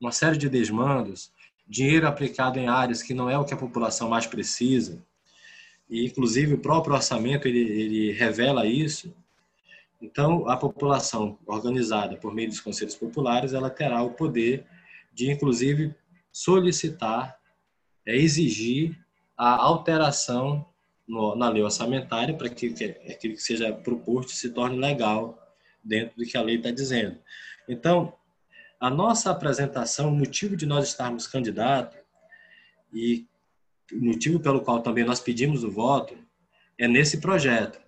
uma 0.00 0.12
série 0.12 0.38
de 0.38 0.48
desmandos 0.48 1.32
dinheiro 1.68 2.06
aplicado 2.06 2.58
em 2.58 2.68
áreas 2.68 3.02
que 3.02 3.14
não 3.14 3.30
é 3.30 3.38
o 3.38 3.44
que 3.44 3.54
a 3.54 3.56
população 3.56 4.08
mais 4.08 4.26
precisa, 4.26 5.02
e 5.88 6.06
inclusive 6.06 6.54
o 6.54 6.58
próprio 6.58 6.94
orçamento 6.94 7.46
ele, 7.46 7.60
ele 7.60 8.12
revela 8.12 8.66
isso. 8.66 9.14
Então, 10.00 10.48
a 10.48 10.56
população 10.56 11.38
organizada 11.46 12.16
por 12.16 12.34
meio 12.34 12.48
dos 12.48 12.60
conselhos 12.60 12.94
populares, 12.94 13.52
ela 13.52 13.70
terá 13.70 14.02
o 14.02 14.10
poder 14.10 14.66
de, 15.12 15.30
inclusive, 15.30 15.94
solicitar, 16.32 17.38
é, 18.04 18.16
exigir 18.16 18.98
a 19.36 19.54
alteração 19.54 20.66
no, 21.06 21.34
na 21.36 21.48
lei 21.48 21.62
orçamentária 21.62 22.34
para 22.34 22.48
que, 22.48 22.72
que 22.72 22.84
aquilo 22.84 23.34
que 23.34 23.42
seja 23.42 23.72
proposto 23.72 24.32
se 24.32 24.50
torne 24.50 24.78
legal 24.78 25.38
dentro 25.82 26.16
do 26.16 26.24
que 26.24 26.36
a 26.36 26.42
lei 26.42 26.56
está 26.56 26.70
dizendo. 26.70 27.18
Então, 27.68 28.14
a 28.80 28.90
nossa 28.90 29.30
apresentação, 29.30 30.08
o 30.08 30.16
motivo 30.16 30.56
de 30.56 30.66
nós 30.66 30.88
estarmos 30.88 31.26
candidatos 31.26 31.98
e 32.92 33.26
o 33.92 34.04
motivo 34.04 34.40
pelo 34.40 34.60
qual 34.60 34.80
também 34.80 35.04
nós 35.04 35.20
pedimos 35.20 35.64
o 35.64 35.70
voto 35.70 36.16
é 36.78 36.88
nesse 36.88 37.20
projeto. 37.20 37.80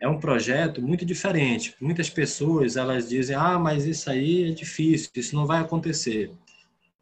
É 0.00 0.08
um 0.08 0.18
projeto 0.18 0.82
muito 0.82 1.06
diferente. 1.06 1.74
Muitas 1.80 2.10
pessoas 2.10 2.76
elas 2.76 3.08
dizem: 3.08 3.34
"Ah, 3.36 3.58
mas 3.58 3.86
isso 3.86 4.10
aí 4.10 4.50
é 4.50 4.52
difícil, 4.52 5.10
isso 5.14 5.34
não 5.34 5.46
vai 5.46 5.60
acontecer". 5.60 6.30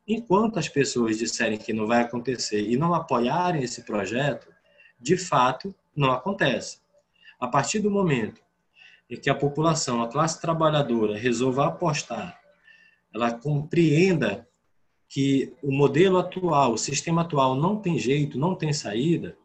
Enquanto 0.06 0.58
as 0.58 0.68
pessoas 0.68 1.18
disserem 1.18 1.58
que 1.58 1.72
não 1.72 1.86
vai 1.86 2.02
acontecer 2.02 2.60
e 2.60 2.76
não 2.76 2.94
apoiarem 2.94 3.62
esse 3.62 3.82
projeto, 3.82 4.53
de 5.00 5.16
fato 5.16 5.74
não 5.94 6.12
acontece. 6.12 6.78
A 7.38 7.46
partir 7.46 7.80
do 7.80 7.90
momento 7.90 8.40
em 9.10 9.16
que 9.16 9.28
a 9.28 9.34
população, 9.34 10.02
a 10.02 10.08
classe 10.08 10.40
trabalhadora 10.40 11.16
resolva 11.16 11.66
apostar 11.66 12.44
ela 13.14 13.32
compreenda 13.32 14.46
que 15.08 15.54
o 15.62 15.70
modelo 15.70 16.18
atual, 16.18 16.72
o 16.72 16.78
sistema 16.78 17.22
atual 17.22 17.54
não 17.54 17.80
tem 17.80 17.96
jeito, 17.96 18.38
não 18.38 18.56
tem 18.56 18.72
saída, 18.72 19.36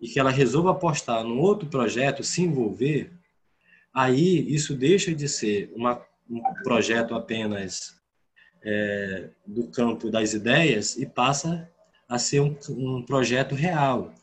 e 0.00 0.08
que 0.08 0.18
ela 0.18 0.30
resolva 0.30 0.70
apostar 0.70 1.22
num 1.22 1.38
outro 1.38 1.68
projeto, 1.68 2.24
se 2.24 2.42
envolver, 2.42 3.12
aí 3.92 4.52
isso 4.52 4.74
deixa 4.74 5.14
de 5.14 5.28
ser 5.28 5.70
uma, 5.74 6.02
um 6.28 6.40
projeto 6.62 7.14
apenas 7.14 8.00
é, 8.62 9.30
do 9.46 9.68
campo 9.68 10.10
das 10.10 10.32
ideias 10.32 10.96
e 10.96 11.04
passa 11.04 11.70
a 12.08 12.18
ser 12.18 12.40
um, 12.40 12.56
um 12.70 13.02
projeto 13.02 13.54
real. 13.54 14.14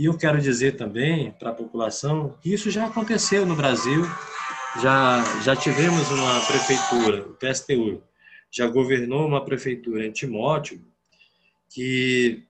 E 0.00 0.06
eu 0.06 0.16
quero 0.16 0.40
dizer 0.40 0.78
também 0.78 1.30
para 1.32 1.50
a 1.50 1.54
população 1.54 2.38
que 2.40 2.50
isso 2.50 2.70
já 2.70 2.86
aconteceu 2.86 3.44
no 3.44 3.54
Brasil 3.54 4.02
já, 4.80 5.22
já 5.42 5.54
tivemos 5.54 6.10
uma 6.10 6.40
prefeitura, 6.46 7.28
o 7.28 7.34
PSTU, 7.34 8.02
já 8.50 8.66
governou 8.66 9.26
uma 9.26 9.44
prefeitura 9.44 10.06
em 10.06 10.10
Timóteo, 10.10 10.82
que 11.68 12.46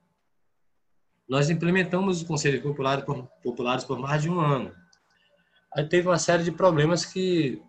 nós 1.29 1.51
implementamos 1.51 2.19
os 2.19 2.23
conselhos 2.23 2.63
populares 2.63 3.05
por, 3.05 3.27
populares 3.43 3.83
por 3.83 3.99
mais 3.99 4.23
de 4.23 4.31
um 4.31 4.39
ano. 4.39 4.73
Aí 5.75 5.85
teve 5.89 6.07
uma 6.07 6.21
série 6.21 6.45
de 6.45 6.53
problemas 6.53 7.05
que, 7.05 7.61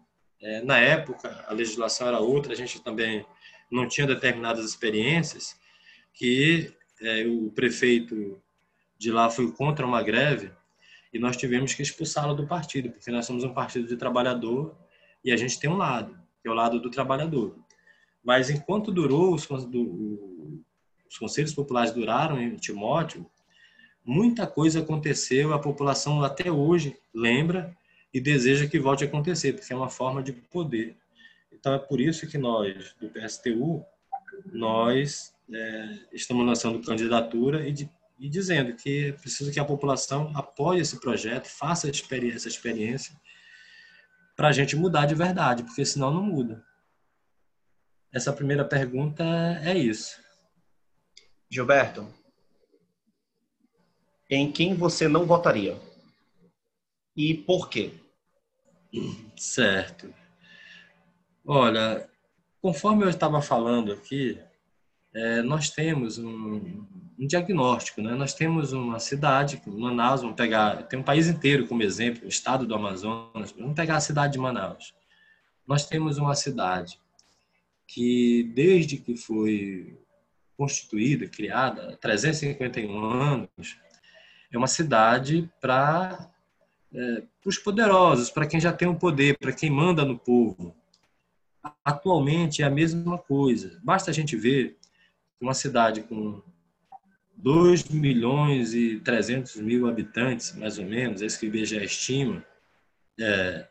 é, 0.43 0.61
na 0.61 0.77
época, 0.77 1.43
a 1.47 1.53
legislação 1.53 2.07
era 2.07 2.19
outra, 2.19 2.53
a 2.53 2.55
gente 2.55 2.79
também 2.83 3.25
não 3.71 3.87
tinha 3.87 4.05
determinadas 4.05 4.63
experiências, 4.63 5.55
que 6.13 6.71
é, 7.01 7.25
o 7.25 7.49
prefeito 7.49 8.39
de 9.01 9.11
lá 9.11 9.31
foi 9.31 9.51
contra 9.51 9.83
uma 9.83 10.03
greve, 10.03 10.51
e 11.11 11.17
nós 11.17 11.35
tivemos 11.35 11.73
que 11.73 11.81
expulsá-lo 11.81 12.35
do 12.35 12.45
partido, 12.45 12.91
porque 12.91 13.09
nós 13.09 13.25
somos 13.25 13.43
um 13.43 13.51
partido 13.51 13.87
de 13.87 13.97
trabalhador 13.97 14.75
e 15.25 15.31
a 15.31 15.35
gente 15.35 15.59
tem 15.59 15.67
um 15.67 15.75
lado, 15.75 16.15
que 16.39 16.47
é 16.47 16.51
o 16.51 16.53
lado 16.53 16.79
do 16.79 16.87
trabalhador. 16.91 17.55
Mas 18.23 18.51
enquanto 18.51 18.91
durou, 18.91 19.33
os, 19.33 19.47
do, 19.65 20.63
os 21.09 21.17
conselhos 21.17 21.51
populares 21.51 21.91
duraram 21.91 22.39
em 22.39 22.55
Timóteo, 22.57 23.25
muita 24.05 24.45
coisa 24.45 24.81
aconteceu, 24.81 25.51
a 25.51 25.57
população 25.57 26.23
até 26.23 26.51
hoje 26.51 26.95
lembra 27.11 27.75
e 28.13 28.21
deseja 28.21 28.67
que 28.67 28.79
volte 28.79 29.03
a 29.03 29.07
acontecer, 29.07 29.53
porque 29.53 29.73
é 29.73 29.75
uma 29.75 29.89
forma 29.89 30.21
de 30.21 30.31
poder. 30.31 30.95
Então 31.51 31.73
é 31.73 31.79
por 31.79 31.99
isso 31.99 32.27
que 32.27 32.37
nós, 32.37 32.95
do 33.01 33.09
PSTU, 33.09 33.83
nós 34.53 35.33
é, 35.51 35.97
estamos 36.13 36.45
lançando 36.45 36.85
candidatura 36.85 37.67
e 37.67 37.71
de, 37.71 37.89
e 38.21 38.29
dizendo 38.29 38.75
que 38.75 39.07
é 39.07 39.11
preciso 39.13 39.51
que 39.51 39.59
a 39.59 39.65
população 39.65 40.31
apoie 40.37 40.79
esse 40.79 40.99
projeto, 40.99 41.47
faça 41.47 41.89
essa 41.89 42.47
experiência 42.47 43.19
para 44.35 44.49
a 44.49 44.51
gente 44.51 44.75
mudar 44.75 45.07
de 45.07 45.15
verdade, 45.15 45.63
porque 45.63 45.83
senão 45.83 46.13
não 46.13 46.21
muda. 46.21 46.63
Essa 48.13 48.31
primeira 48.31 48.63
pergunta 48.63 49.23
é 49.63 49.75
isso. 49.75 50.21
Gilberto, 51.49 52.07
em 54.29 54.51
quem 54.51 54.75
você 54.75 55.07
não 55.07 55.25
votaria? 55.25 55.81
E 57.17 57.33
por 57.33 57.69
quê? 57.69 57.91
Certo. 59.35 60.13
Olha, 61.43 62.07
conforme 62.61 63.03
eu 63.03 63.09
estava 63.09 63.41
falando 63.41 63.91
aqui, 63.91 64.39
é, 65.11 65.41
nós 65.41 65.71
temos 65.71 66.19
um, 66.19 67.00
um, 67.21 67.27
diagnóstico, 67.27 68.01
né? 68.01 68.15
Nós 68.15 68.33
temos 68.33 68.73
uma 68.73 68.99
cidade, 68.99 69.61
Manaus, 69.65 70.21
vamos 70.21 70.35
pegar, 70.35 70.83
tem 70.83 70.99
um 70.99 71.03
país 71.03 71.27
inteiro 71.27 71.67
como 71.67 71.83
exemplo, 71.83 72.25
o 72.25 72.29
estado 72.29 72.65
do 72.65 72.73
Amazonas, 72.73 73.51
vamos 73.51 73.75
pegar 73.75 73.97
a 73.97 74.01
cidade 74.01 74.33
de 74.33 74.39
Manaus. 74.39 74.93
Nós 75.67 75.87
temos 75.87 76.17
uma 76.17 76.35
cidade 76.35 76.99
que, 77.87 78.51
desde 78.55 78.97
que 78.97 79.15
foi 79.15 79.99
constituída, 80.57 81.27
criada, 81.27 81.93
há 81.93 81.97
351 81.97 83.03
anos, 83.03 83.77
é 84.51 84.57
uma 84.57 84.67
cidade 84.67 85.49
para 85.61 86.29
é, 86.93 87.23
os 87.45 87.57
poderosos, 87.57 88.29
para 88.29 88.45
quem 88.45 88.59
já 88.59 88.73
tem 88.73 88.87
o 88.87 88.95
poder, 88.95 89.37
para 89.37 89.53
quem 89.53 89.69
manda 89.69 90.03
no 90.03 90.17
povo. 90.17 90.75
Atualmente 91.85 92.61
é 92.61 92.65
a 92.65 92.69
mesma 92.69 93.17
coisa. 93.17 93.79
Basta 93.83 94.11
a 94.11 94.13
gente 94.13 94.35
ver 94.35 94.77
uma 95.39 95.53
cidade 95.53 96.01
com 96.01 96.41
2 97.37 97.85
milhões 97.89 98.73
e 98.73 98.99
300 98.99 99.55
mil 99.57 99.87
habitantes, 99.87 100.55
mais 100.55 100.77
ou 100.77 100.85
menos, 100.85 101.21
é 101.21 101.25
isso 101.25 101.39
que 101.39 101.45
o 101.45 101.49
IBGE 101.49 101.83
estima, 101.83 102.45
é, 103.19 103.67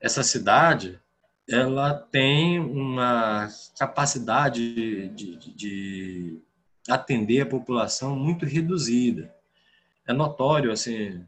essa 0.00 0.22
cidade 0.22 1.00
ela 1.48 1.92
tem 1.94 2.58
uma 2.58 3.48
capacidade 3.78 5.08
de, 5.10 5.36
de, 5.36 5.54
de, 5.54 6.42
atender 6.88 7.42
a 7.42 7.46
população 7.46 8.16
muito 8.16 8.46
reduzida. 8.46 9.34
É 10.06 10.12
notório 10.12 10.72
assim 10.72 11.24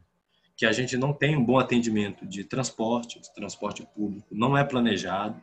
que 0.55 0.65
a 0.65 0.71
gente 0.71 0.97
não 0.97 1.13
tem 1.13 1.35
um 1.35 1.45
bom 1.45 1.59
atendimento 1.59 2.25
de 2.25 2.43
transporte, 2.43 3.21
transporte 3.35 3.87
público 3.95 4.27
não 4.31 4.57
é 4.57 4.63
planejado. 4.63 5.39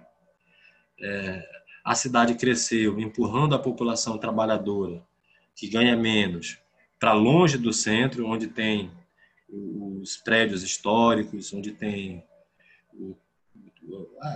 É, 1.01 1.49
a 1.85 1.95
cidade 1.95 2.35
cresceu 2.35 2.99
empurrando 2.99 3.55
a 3.55 3.59
população 3.59 4.19
trabalhadora 4.19 5.03
que 5.55 5.69
ganha 5.69 5.97
menos 5.97 6.59
para 6.99 7.13
longe 7.13 7.59
do 7.59 7.73
centro, 7.73 8.27
onde 8.27 8.47
tem 8.47 8.91
os 9.49 10.17
prédios 10.17 10.63
históricos, 10.63 11.53
onde 11.53 11.73
tem 11.73 12.25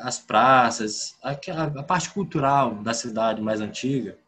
as 0.02 0.18
praças, 0.18 1.16
a, 1.22 1.82
parte 1.82 2.10
cultural 2.10 2.74
da 2.82 2.92
cidade 2.92 3.40
mais 3.40 3.60
antiga. 3.60 4.18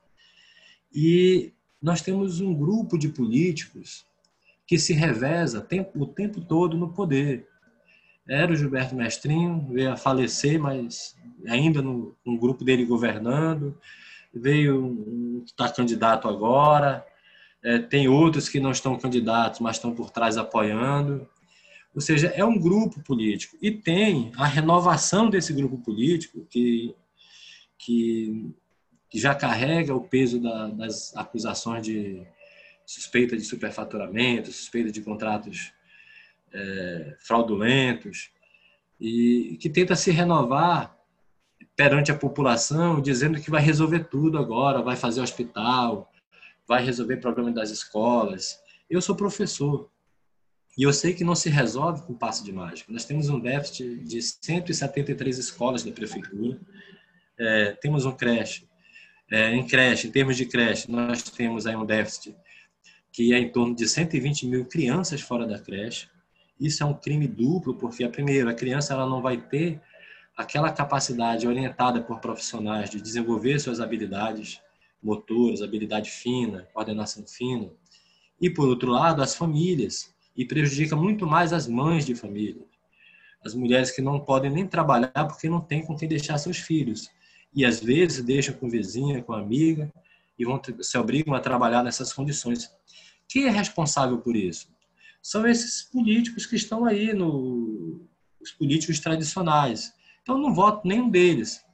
E 0.92 1.52
nós 1.80 2.00
temos 2.00 2.40
um 2.40 2.54
grupo 2.54 2.98
de 2.98 3.08
políticos 3.08 4.06
que 4.66 4.78
se 4.78 4.92
reveza 4.92 5.66
o 5.94 6.06
tempo 6.06 6.40
todo 6.40 6.76
no 6.76 6.92
poder. 6.92 7.46
Era 8.28 8.52
o 8.52 8.56
Gilberto 8.56 8.94
Mestrinho, 8.94 9.66
veio 9.72 9.92
a 9.92 9.96
falecer, 9.96 10.58
mas 10.58 11.16
ainda 11.46 11.82
no, 11.82 12.16
no 12.24 12.38
grupo 12.38 12.64
dele 12.64 12.84
governando. 12.84 13.76
Veio 14.32 14.84
um 14.84 15.42
que 15.44 15.50
está 15.50 15.68
candidato 15.68 16.28
agora. 16.28 17.04
É, 17.62 17.78
tem 17.78 18.08
outros 18.08 18.48
que 18.48 18.60
não 18.60 18.70
estão 18.70 18.98
candidatos, 18.98 19.60
mas 19.60 19.76
estão 19.76 19.94
por 19.94 20.10
trás 20.10 20.36
apoiando. 20.36 21.28
Ou 21.94 22.00
seja, 22.00 22.28
é 22.28 22.44
um 22.44 22.58
grupo 22.58 23.02
político. 23.02 23.56
E 23.60 23.70
tem 23.70 24.32
a 24.36 24.46
renovação 24.46 25.28
desse 25.28 25.52
grupo 25.52 25.78
político, 25.78 26.46
que, 26.48 26.94
que, 27.76 28.54
que 29.10 29.18
já 29.18 29.34
carrega 29.34 29.94
o 29.94 30.00
peso 30.00 30.40
da, 30.40 30.68
das 30.68 31.14
acusações 31.16 31.84
de 31.84 32.24
suspeita 32.86 33.36
de 33.36 33.44
superfaturamento, 33.44 34.52
suspeita 34.52 34.90
de 34.90 35.00
contratos 35.00 35.72
é, 36.52 37.16
fraudulentos, 37.20 38.30
e 39.00 39.56
que 39.60 39.68
tenta 39.68 39.96
se 39.96 40.10
renovar 40.10 40.96
perante 41.76 42.10
a 42.10 42.16
população, 42.16 43.00
dizendo 43.00 43.40
que 43.40 43.50
vai 43.50 43.62
resolver 43.62 44.04
tudo 44.04 44.38
agora, 44.38 44.82
vai 44.82 44.96
fazer 44.96 45.20
hospital, 45.20 46.10
vai 46.66 46.84
resolver 46.84 47.16
problema 47.16 47.50
das 47.50 47.70
escolas. 47.70 48.60
Eu 48.88 49.00
sou 49.00 49.16
professor 49.16 49.90
e 50.76 50.82
eu 50.82 50.92
sei 50.92 51.14
que 51.14 51.24
não 51.24 51.34
se 51.34 51.48
resolve 51.48 52.02
com 52.02 52.14
passe 52.14 52.44
de 52.44 52.52
mágica. 52.52 52.92
Nós 52.92 53.04
temos 53.04 53.28
um 53.28 53.40
déficit 53.40 53.96
de 54.04 54.20
173 54.22 55.38
escolas 55.38 55.82
da 55.82 55.92
prefeitura, 55.92 56.60
é, 57.38 57.72
temos 57.72 58.04
um 58.04 58.12
creche. 58.12 58.68
É, 59.30 59.54
em 59.54 59.66
creche, 59.66 60.08
em 60.08 60.10
termos 60.10 60.36
de 60.36 60.44
creche, 60.46 60.90
nós 60.90 61.22
temos 61.22 61.66
aí 61.66 61.76
um 61.76 61.86
déficit 61.86 62.36
que 63.12 63.34
é 63.34 63.38
em 63.38 63.50
torno 63.50 63.74
de 63.74 63.88
120 63.88 64.46
mil 64.46 64.64
crianças 64.64 65.20
fora 65.20 65.46
da 65.46 65.58
creche. 65.58 66.08
Isso 66.58 66.82
é 66.82 66.86
um 66.86 66.94
crime 66.94 67.26
duplo, 67.26 67.74
porque, 67.74 68.04
a 68.04 68.08
primeiro, 68.08 68.48
a 68.48 68.54
criança 68.54 68.92
ela 68.92 69.08
não 69.08 69.22
vai 69.22 69.36
ter 69.36 69.80
aquela 70.40 70.72
capacidade 70.72 71.46
orientada 71.46 72.00
por 72.00 72.18
profissionais 72.18 72.88
de 72.88 73.00
desenvolver 73.00 73.58
suas 73.58 73.78
habilidades 73.78 74.60
motoras, 75.02 75.62
habilidade 75.62 76.10
fina, 76.10 76.66
coordenação 76.72 77.26
fina. 77.26 77.70
E, 78.40 78.48
por 78.48 78.66
outro 78.66 78.90
lado, 78.90 79.22
as 79.22 79.34
famílias, 79.34 80.14
e 80.34 80.44
prejudica 80.44 80.96
muito 80.96 81.26
mais 81.26 81.52
as 81.52 81.66
mães 81.66 82.06
de 82.06 82.14
família. 82.14 82.62
As 83.44 83.54
mulheres 83.54 83.90
que 83.90 84.00
não 84.00 84.18
podem 84.18 84.50
nem 84.50 84.66
trabalhar 84.66 85.26
porque 85.26 85.48
não 85.48 85.60
têm 85.60 85.84
com 85.84 85.94
quem 85.94 86.08
deixar 86.08 86.38
seus 86.38 86.56
filhos. 86.56 87.10
E, 87.54 87.64
às 87.64 87.80
vezes, 87.80 88.24
deixam 88.24 88.54
com 88.54 88.68
vizinha, 88.68 89.22
com 89.22 89.34
amiga, 89.34 89.92
e 90.38 90.44
vão 90.44 90.60
se 90.80 90.96
obrigam 90.96 91.34
a 91.34 91.40
trabalhar 91.40 91.82
nessas 91.82 92.12
condições. 92.12 92.70
Quem 93.28 93.44
é 93.44 93.50
responsável 93.50 94.18
por 94.18 94.34
isso? 94.34 94.68
São 95.22 95.46
esses 95.46 95.82
políticos 95.82 96.46
que 96.46 96.56
estão 96.56 96.86
aí, 96.86 97.12
no, 97.12 98.00
os 98.40 98.52
políticos 98.52 98.98
tradicionais. 99.00 99.92
Então, 100.22 100.38
não 100.38 100.54
voto 100.54 100.86
nenhum 100.86 101.08
deles. 101.08 101.64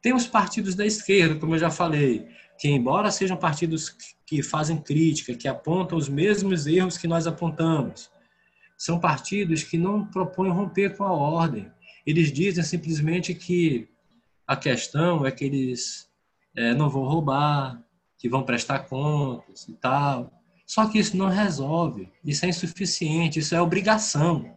Tem 0.00 0.14
os 0.14 0.26
partidos 0.26 0.74
da 0.74 0.84
esquerda, 0.84 1.36
como 1.36 1.54
eu 1.54 1.58
já 1.58 1.70
falei, 1.70 2.28
que, 2.58 2.68
embora 2.68 3.10
sejam 3.10 3.36
partidos 3.36 3.90
que 4.26 4.42
fazem 4.42 4.76
crítica, 4.76 5.34
que 5.34 5.46
apontam 5.46 5.96
os 5.96 6.08
mesmos 6.08 6.66
erros 6.66 6.98
que 6.98 7.06
nós 7.06 7.26
apontamos, 7.26 8.10
são 8.76 8.98
partidos 8.98 9.62
que 9.62 9.78
não 9.78 10.06
propõem 10.06 10.50
romper 10.50 10.96
com 10.96 11.04
a 11.04 11.12
ordem. 11.12 11.70
Eles 12.04 12.32
dizem 12.32 12.64
simplesmente 12.64 13.34
que 13.34 13.88
a 14.46 14.56
questão 14.56 15.24
é 15.24 15.30
que 15.30 15.44
eles 15.44 16.10
é, 16.56 16.74
não 16.74 16.90
vão 16.90 17.04
roubar, 17.04 17.80
que 18.18 18.28
vão 18.28 18.42
prestar 18.42 18.80
contas 18.80 19.68
e 19.68 19.74
tal. 19.74 20.32
Só 20.66 20.86
que 20.88 20.98
isso 20.98 21.16
não 21.16 21.28
resolve, 21.28 22.10
isso 22.24 22.44
é 22.44 22.48
insuficiente, 22.48 23.38
isso 23.38 23.54
é 23.54 23.60
obrigação. 23.60 24.56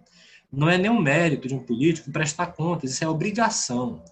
Não 0.52 0.70
é 0.70 0.78
nenhum 0.78 1.02
mérito 1.02 1.48
de 1.48 1.54
um 1.54 1.60
político 1.60 2.12
prestar 2.12 2.48
contas, 2.48 2.92
isso 2.92 3.04
é 3.04 3.08
obrigação. 3.08 4.04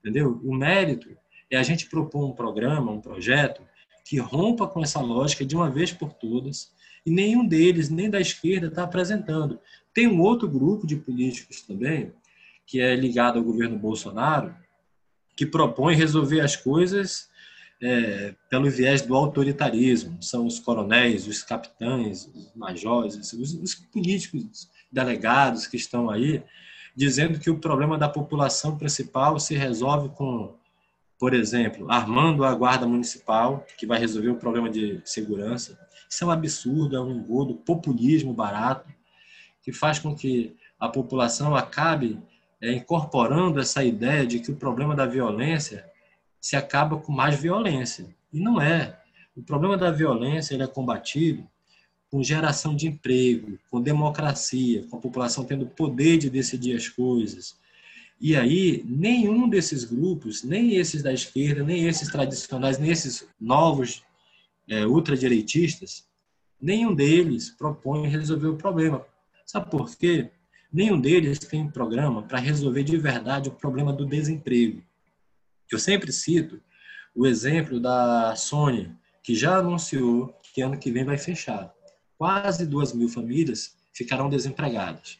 Entendeu? 0.00 0.40
O 0.44 0.54
mérito 0.54 1.08
é 1.50 1.56
a 1.56 1.62
gente 1.62 1.86
propor 1.86 2.26
um 2.26 2.32
programa, 2.32 2.92
um 2.92 3.00
projeto 3.00 3.62
que 4.04 4.18
rompa 4.18 4.66
com 4.66 4.82
essa 4.82 5.00
lógica 5.00 5.44
de 5.44 5.54
uma 5.54 5.70
vez 5.70 5.92
por 5.92 6.12
todas, 6.14 6.72
e 7.04 7.10
nenhum 7.10 7.46
deles, 7.46 7.90
nem 7.90 8.08
da 8.08 8.20
esquerda, 8.20 8.68
está 8.68 8.84
apresentando. 8.84 9.58
Tem 9.92 10.06
um 10.06 10.20
outro 10.20 10.48
grupo 10.48 10.86
de 10.86 10.96
políticos 10.96 11.62
também, 11.62 12.12
que 12.66 12.80
é 12.80 12.94
ligado 12.94 13.38
ao 13.38 13.44
governo 13.44 13.78
Bolsonaro, 13.78 14.54
que 15.36 15.46
propõe 15.46 15.94
resolver 15.94 16.40
as 16.40 16.56
coisas 16.56 17.28
é, 17.80 18.34
pelo 18.50 18.70
viés 18.70 19.02
do 19.02 19.14
autoritarismo. 19.14 20.22
São 20.22 20.46
os 20.46 20.58
coronéis, 20.58 21.26
os 21.26 21.42
capitães, 21.42 22.30
os 22.34 22.52
majores, 22.54 23.14
os, 23.32 23.54
os 23.54 23.74
políticos 23.74 24.68
delegados 24.90 25.66
que 25.66 25.76
estão 25.76 26.10
aí, 26.10 26.42
dizendo 26.94 27.38
que 27.38 27.50
o 27.50 27.58
problema 27.58 27.96
da 27.96 28.08
população 28.08 28.76
principal 28.76 29.38
se 29.38 29.54
resolve 29.54 30.08
com, 30.10 30.54
por 31.18 31.34
exemplo, 31.34 31.90
armando 31.90 32.44
a 32.44 32.54
guarda 32.54 32.86
municipal, 32.86 33.64
que 33.76 33.86
vai 33.86 33.98
resolver 33.98 34.30
o 34.30 34.36
problema 34.36 34.68
de 34.68 35.00
segurança. 35.04 35.78
Isso 36.08 36.24
é 36.24 36.26
um 36.26 36.30
absurdo, 36.30 36.96
é 36.96 37.00
um 37.00 37.10
engodo, 37.10 37.54
populismo 37.54 38.32
barato, 38.32 38.88
que 39.62 39.72
faz 39.72 39.98
com 39.98 40.14
que 40.14 40.56
a 40.80 40.88
população 40.88 41.54
acabe 41.54 42.18
é, 42.60 42.72
incorporando 42.72 43.60
essa 43.60 43.84
ideia 43.84 44.26
de 44.26 44.40
que 44.40 44.50
o 44.50 44.56
problema 44.56 44.94
da 44.96 45.06
violência 45.06 45.88
se 46.40 46.56
acaba 46.56 46.96
com 46.96 47.12
mais 47.12 47.40
violência. 47.40 48.06
E 48.32 48.40
não 48.40 48.60
é. 48.60 48.98
O 49.36 49.42
problema 49.42 49.76
da 49.76 49.90
violência 49.90 50.54
ele 50.54 50.62
é 50.62 50.66
combatido 50.66 51.48
com 52.10 52.22
geração 52.22 52.74
de 52.74 52.88
emprego, 52.88 53.58
com 53.70 53.80
democracia, 53.80 54.84
com 54.88 54.96
a 54.96 55.00
população 55.00 55.44
tendo 55.44 55.66
poder 55.66 56.18
de 56.18 56.30
decidir 56.30 56.76
as 56.76 56.88
coisas. 56.88 57.56
E 58.20 58.34
aí, 58.34 58.84
nenhum 58.86 59.48
desses 59.48 59.84
grupos, 59.84 60.42
nem 60.42 60.74
esses 60.74 61.02
da 61.02 61.12
esquerda, 61.12 61.62
nem 61.62 61.86
esses 61.86 62.08
tradicionais, 62.10 62.78
nem 62.78 62.90
esses 62.90 63.26
novos 63.40 64.02
é, 64.68 64.86
ultradireitistas, 64.86 66.06
nenhum 66.60 66.94
deles 66.94 67.50
propõe 67.50 68.08
resolver 68.08 68.48
o 68.48 68.56
problema. 68.56 69.04
Sabe 69.46 69.70
por 69.70 69.94
quê? 69.96 70.30
nenhum 70.72 71.00
deles 71.00 71.38
tem 71.38 71.62
um 71.62 71.70
programa 71.70 72.22
para 72.22 72.38
resolver 72.38 72.82
de 72.82 72.96
verdade 72.96 73.48
o 73.48 73.52
problema 73.52 73.92
do 73.92 74.06
desemprego. 74.06 74.82
Eu 75.70 75.78
sempre 75.78 76.12
cito 76.12 76.60
o 77.14 77.26
exemplo 77.26 77.80
da 77.80 78.34
Sony, 78.36 78.94
que 79.22 79.34
já 79.34 79.56
anunciou 79.56 80.34
que 80.54 80.62
ano 80.62 80.78
que 80.78 80.90
vem 80.90 81.04
vai 81.04 81.18
fechar. 81.18 81.72
Quase 82.18 82.66
duas 82.66 82.92
mil 82.92 83.08
famílias 83.08 83.76
ficarão 83.94 84.28
desempregadas. 84.28 85.18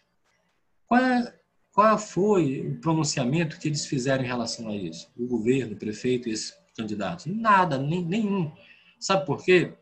Qual, 0.86 1.00
é, 1.00 1.34
qual 1.72 1.96
foi 1.96 2.60
o 2.66 2.80
pronunciamento 2.80 3.58
que 3.58 3.68
eles 3.68 3.86
fizeram 3.86 4.24
em 4.24 4.26
relação 4.26 4.68
a 4.68 4.74
isso? 4.74 5.08
O 5.16 5.26
governo, 5.26 5.74
o 5.74 5.78
prefeito 5.78 6.28
e 6.28 6.32
esses 6.32 6.52
candidatos? 6.76 7.26
Nada, 7.26 7.78
nem, 7.78 8.04
nenhum. 8.04 8.52
Sabe 8.98 9.24
por 9.24 9.44
quê? 9.44 9.74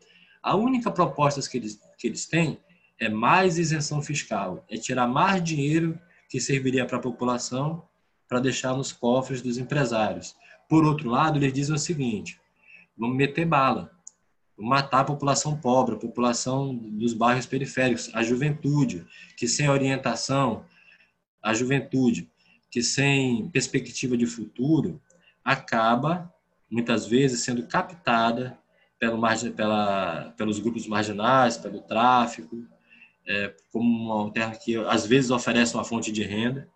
A 0.43 0.55
única 0.55 0.91
proposta 0.91 1.41
que 1.49 1.57
eles, 1.57 1.81
que 1.97 2.07
eles 2.07 2.27
têm 2.27 2.59
é 2.99 3.09
mais 3.09 3.57
isenção 3.57 4.01
fiscal, 4.01 4.63
é 4.69 4.77
tirar 4.77 5.07
mais 5.07 5.43
dinheiro 5.43 5.99
que 6.29 6.39
serviria 6.39 6.85
para 6.85 6.97
a 6.97 7.01
população 7.01 7.83
para 8.27 8.39
deixar 8.39 8.75
nos 8.75 8.91
cofres 8.91 9.41
dos 9.41 9.57
empresários. 9.57 10.35
Por 10.69 10.85
outro 10.85 11.09
lado, 11.09 11.39
eles 11.39 11.53
dizem 11.53 11.75
o 11.75 11.79
seguinte: 11.79 12.39
vamos 12.97 13.15
meter 13.15 13.45
bala, 13.45 13.91
matar 14.57 15.01
a 15.01 15.05
população 15.05 15.55
pobre, 15.55 15.95
a 15.95 15.99
população 15.99 16.75
dos 16.75 17.13
bairros 17.13 17.45
periféricos, 17.45 18.09
a 18.13 18.23
juventude, 18.23 19.05
que 19.35 19.47
sem 19.47 19.69
orientação, 19.69 20.65
a 21.41 21.53
juventude 21.53 22.29
que 22.69 22.81
sem 22.81 23.47
perspectiva 23.49 24.17
de 24.17 24.25
futuro 24.25 25.01
acaba 25.43 26.33
muitas 26.69 27.05
vezes 27.07 27.41
sendo 27.41 27.65
captada 27.67 28.57
pelo, 28.99 29.21
pela, 29.55 30.33
pelos 30.35 30.59
grupos 30.59 30.87
marginais, 30.87 31.57
pelo 31.57 31.81
tráfico, 31.81 32.65
é, 33.25 33.53
como 33.71 34.05
uma 34.05 34.23
alternativa 34.23 34.83
que 34.83 34.89
às 34.89 35.05
vezes 35.05 35.31
oferece 35.31 35.75
uma 35.75 35.83
fonte 35.83 36.11
de 36.11 36.23
renda. 36.23 36.67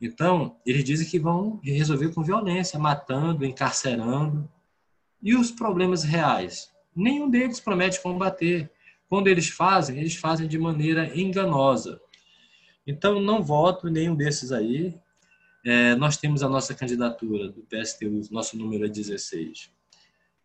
Então, 0.00 0.56
eles 0.66 0.84
dizem 0.84 1.08
que 1.08 1.18
vão 1.18 1.60
resolver 1.62 2.12
com 2.12 2.22
violência, 2.22 2.78
matando, 2.78 3.44
encarcerando. 3.44 4.48
E 5.22 5.34
os 5.34 5.50
problemas 5.50 6.02
reais? 6.02 6.73
Nenhum 6.94 7.28
deles 7.28 7.60
promete 7.60 8.00
combater. 8.00 8.70
Quando 9.08 9.28
eles 9.28 9.48
fazem, 9.48 9.98
eles 9.98 10.16
fazem 10.16 10.46
de 10.46 10.58
maneira 10.58 11.18
enganosa. 11.18 12.00
Então, 12.86 13.20
não 13.20 13.42
voto 13.42 13.88
nenhum 13.88 14.14
desses 14.14 14.52
aí. 14.52 14.94
É, 15.64 15.94
nós 15.94 16.16
temos 16.16 16.42
a 16.42 16.48
nossa 16.48 16.74
candidatura 16.74 17.48
do 17.48 17.62
PSTU, 17.62 18.20
nosso 18.30 18.56
número 18.56 18.84
é 18.84 18.88
16. 18.88 19.70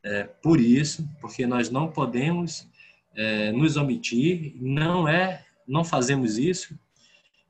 É, 0.03 0.23
por 0.23 0.59
isso, 0.59 1.07
porque 1.19 1.45
nós 1.45 1.69
não 1.69 1.91
podemos 1.91 2.67
é, 3.15 3.51
nos 3.51 3.75
omitir, 3.75 4.55
não 4.61 5.07
é, 5.07 5.45
não 5.67 5.83
fazemos 5.83 6.37
isso 6.37 6.79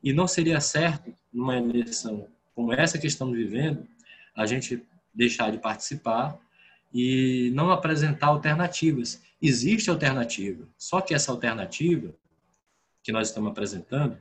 e 0.03 0.11
não 0.11 0.27
seria 0.27 0.59
certo 0.59 1.13
numa 1.31 1.57
eleição 1.57 2.27
como 2.59 2.73
essa 2.73 2.97
que 2.97 3.07
estamos 3.07 3.37
vivendo 3.37 3.87
a 4.35 4.45
gente 4.45 4.83
deixar 5.13 5.49
de 5.49 5.59
participar 5.59 6.37
e 6.93 7.51
não 7.53 7.71
apresentar 7.71 8.27
alternativas. 8.27 9.21
Existe 9.41 9.89
alternativa, 9.89 10.67
só 10.77 11.01
que 11.01 11.13
essa 11.13 11.31
alternativa 11.31 12.13
que 13.03 13.11
nós 13.11 13.29
estamos 13.29 13.51
apresentando, 13.51 14.17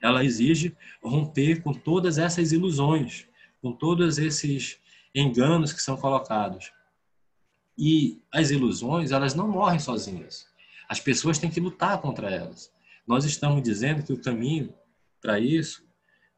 ela 0.00 0.24
exige 0.24 0.76
romper 1.02 1.62
com 1.62 1.72
todas 1.72 2.18
essas 2.18 2.52
ilusões, 2.52 3.26
com 3.60 3.72
todos 3.72 4.18
esses 4.18 4.78
enganos 5.14 5.72
que 5.72 5.82
são 5.82 5.96
colocados. 5.96 6.72
E 7.76 8.20
as 8.32 8.50
ilusões, 8.50 9.12
elas 9.12 9.34
não 9.34 9.48
morrem 9.48 9.78
sozinhas. 9.78 10.46
As 10.88 11.00
pessoas 11.00 11.38
têm 11.38 11.50
que 11.50 11.60
lutar 11.60 12.00
contra 12.00 12.30
elas. 12.30 12.72
Nós 13.06 13.24
estamos 13.24 13.62
dizendo 13.62 14.02
que 14.02 14.12
o 14.12 14.20
caminho 14.20 14.74
para 15.20 15.38
isso 15.38 15.86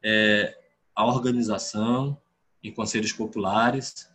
é 0.03 0.57
a 0.95 1.05
organização 1.05 2.19
em 2.63 2.71
conselhos 2.71 3.11
populares 3.11 4.10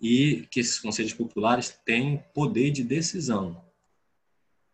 e 0.00 0.46
que 0.50 0.60
esses 0.60 0.78
conselhos 0.78 1.12
populares 1.12 1.78
têm 1.84 2.22
poder 2.34 2.70
de 2.70 2.82
decisão. 2.82 3.62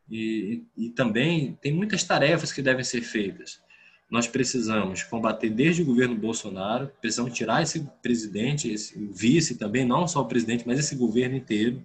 E, 0.08 0.64
e 0.76 0.90
também 0.90 1.58
tem 1.60 1.72
muitas 1.72 2.04
tarefas 2.04 2.52
que 2.52 2.62
devem 2.62 2.84
ser 2.84 3.02
feitas. 3.02 3.60
Nós 4.08 4.28
precisamos 4.28 5.02
combater 5.02 5.50
desde 5.50 5.82
o 5.82 5.84
governo 5.84 6.14
Bolsonaro, 6.14 6.92
precisamos 7.00 7.34
tirar 7.34 7.62
esse 7.62 7.80
presidente, 8.00 8.70
esse 8.70 8.96
vice 9.12 9.56
também, 9.56 9.84
não 9.84 10.06
só 10.06 10.20
o 10.20 10.28
presidente, 10.28 10.64
mas 10.64 10.78
esse 10.78 10.94
governo 10.94 11.36
inteiro 11.36 11.82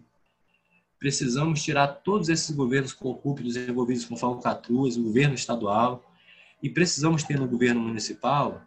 precisamos 1.00 1.64
tirar 1.64 1.88
todos 1.88 2.30
esses 2.30 2.56
governos 2.56 2.94
corruptos 2.94 3.58
envolvidos 3.58 4.06
com 4.06 4.16
falcatruas, 4.16 4.98
o 4.98 5.02
governo 5.02 5.34
estadual, 5.34 6.08
e 6.62 6.70
precisamos 6.70 7.24
ter 7.24 7.40
no 7.40 7.48
governo 7.48 7.82
municipal 7.82 8.64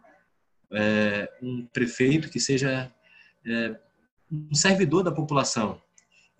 é, 0.69 1.31
um 1.41 1.65
prefeito 1.65 2.29
que 2.29 2.41
seja 2.41 2.91
é, 3.45 3.79
um 4.31 4.55
servidor 4.55 5.03
da 5.03 5.11
população. 5.11 5.81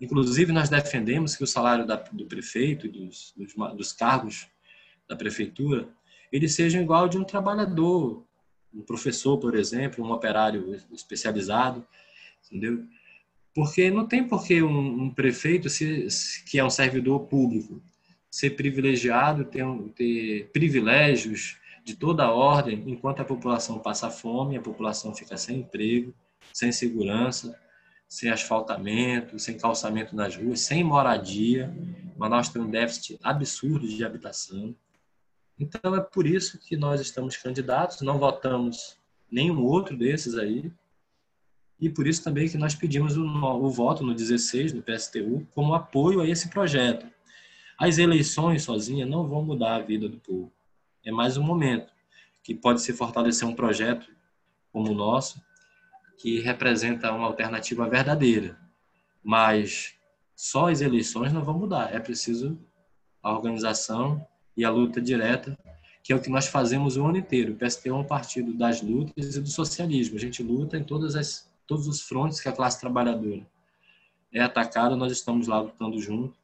Inclusive, 0.00 0.52
nós 0.52 0.68
defendemos 0.68 1.36
que 1.36 1.44
o 1.44 1.46
salário 1.46 1.86
da, 1.86 1.96
do 1.96 2.26
prefeito, 2.26 2.88
dos, 2.88 3.32
dos, 3.36 3.54
dos 3.76 3.92
cargos 3.92 4.46
da 5.08 5.16
prefeitura, 5.16 5.88
ele 6.30 6.48
seja 6.48 6.80
igual 6.80 7.08
de 7.08 7.16
um 7.16 7.24
trabalhador, 7.24 8.24
um 8.74 8.82
professor, 8.82 9.38
por 9.38 9.54
exemplo, 9.54 10.04
um 10.04 10.12
operário 10.12 10.76
especializado, 10.92 11.86
entendeu? 12.46 12.84
Porque 13.54 13.90
não 13.90 14.06
tem 14.06 14.26
por 14.26 14.44
que 14.44 14.62
um, 14.62 15.04
um 15.04 15.10
prefeito, 15.10 15.70
se, 15.70 16.08
que 16.44 16.58
é 16.58 16.64
um 16.64 16.68
servidor 16.68 17.20
público, 17.20 17.80
ser 18.30 18.50
privilegiado, 18.50 19.46
ter, 19.46 19.64
ter 19.94 20.50
privilégios 20.52 21.56
de 21.82 21.94
toda 21.94 22.24
a 22.24 22.34
ordem, 22.34 22.82
enquanto 22.86 23.20
a 23.20 23.24
população 23.24 23.78
passa 23.78 24.10
fome, 24.10 24.58
a 24.58 24.60
população 24.60 25.14
fica 25.14 25.38
sem 25.38 25.60
emprego, 25.60 26.12
sem 26.52 26.70
segurança, 26.70 27.58
sem 28.08 28.30
asfaltamento, 28.30 29.38
sem 29.38 29.58
calçamento 29.58 30.14
nas 30.14 30.36
ruas, 30.36 30.60
sem 30.60 30.84
moradia. 30.84 31.74
Manaus 32.16 32.48
tem 32.48 32.62
um 32.62 32.70
déficit 32.70 33.18
absurdo 33.22 33.86
de 33.86 34.04
habitação. 34.04 34.74
Então 35.58 35.94
é 35.94 36.00
por 36.00 36.26
isso 36.26 36.58
que 36.58 36.76
nós 36.76 37.00
estamos 37.00 37.36
candidatos, 37.36 38.00
não 38.02 38.18
votamos 38.18 38.96
nenhum 39.30 39.64
outro 39.64 39.96
desses 39.96 40.36
aí, 40.36 40.70
e 41.80 41.90
por 41.90 42.06
isso 42.06 42.24
também 42.24 42.48
que 42.48 42.56
nós 42.56 42.74
pedimos 42.74 43.16
o, 43.16 43.24
o 43.24 43.70
voto 43.70 44.04
no 44.04 44.14
16, 44.14 44.72
no 44.72 44.82
PSTU, 44.82 45.46
como 45.54 45.74
apoio 45.74 46.20
a 46.20 46.28
esse 46.28 46.48
projeto. 46.48 47.06
As 47.78 47.98
eleições 47.98 48.62
sozinhas 48.62 49.08
não 49.08 49.26
vão 49.28 49.42
mudar 49.42 49.76
a 49.76 49.80
vida 49.80 50.08
do 50.08 50.18
povo. 50.18 50.50
É 51.04 51.12
mais 51.12 51.36
um 51.36 51.42
momento 51.42 51.92
que 52.42 52.54
pode 52.54 52.80
se 52.80 52.92
fortalecer 52.92 53.46
um 53.46 53.54
projeto 53.54 54.10
como 54.72 54.92
o 54.92 54.94
nosso, 54.94 55.42
que 56.16 56.40
representa 56.40 57.12
uma 57.12 57.26
alternativa 57.26 57.88
verdadeira. 57.88 58.58
Mas 59.22 59.94
só 60.34 60.68
as 60.68 60.80
eleições 60.80 61.32
não 61.32 61.44
vão 61.44 61.58
mudar. 61.58 61.94
É 61.94 61.98
preciso 61.98 62.58
a 63.22 63.32
organização 63.32 64.26
e 64.56 64.64
a 64.64 64.70
luta 64.70 65.00
direta, 65.00 65.58
que 66.02 66.12
é 66.12 66.16
o 66.16 66.20
que 66.20 66.30
nós 66.30 66.46
fazemos 66.46 66.96
o 66.96 67.04
ano 67.04 67.18
inteiro. 67.18 67.52
O 67.52 67.56
PST 67.56 67.88
é 67.88 67.92
um 67.92 68.04
partido 68.04 68.54
das 68.54 68.80
lutas 68.80 69.36
e 69.36 69.40
do 69.40 69.48
socialismo. 69.48 70.16
A 70.16 70.20
gente 70.20 70.42
luta 70.42 70.76
em 70.76 70.84
todas 70.84 71.16
as 71.16 71.50
todos 71.66 71.88
os 71.88 72.00
frontes 72.00 72.40
que 72.40 72.48
a 72.48 72.52
classe 72.52 72.80
trabalhadora 72.80 73.44
é 74.32 74.40
atacada, 74.40 74.96
nós 74.96 75.12
estamos 75.12 75.46
lá 75.46 75.60
lutando 75.60 75.98
junto 75.98 76.38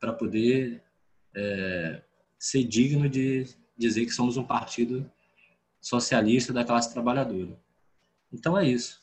para 0.00 0.12
poder 0.12 0.82
é, 1.34 2.02
ser 2.38 2.64
digno 2.64 3.08
de 3.08 3.46
dizer 3.76 4.04
que 4.06 4.10
somos 4.10 4.36
um 4.36 4.44
partido 4.44 5.10
socialista 5.80 6.52
da 6.52 6.64
classe 6.64 6.92
trabalhadora. 6.92 7.58
Então 8.34 8.58
é 8.58 8.68
isso. 8.68 9.00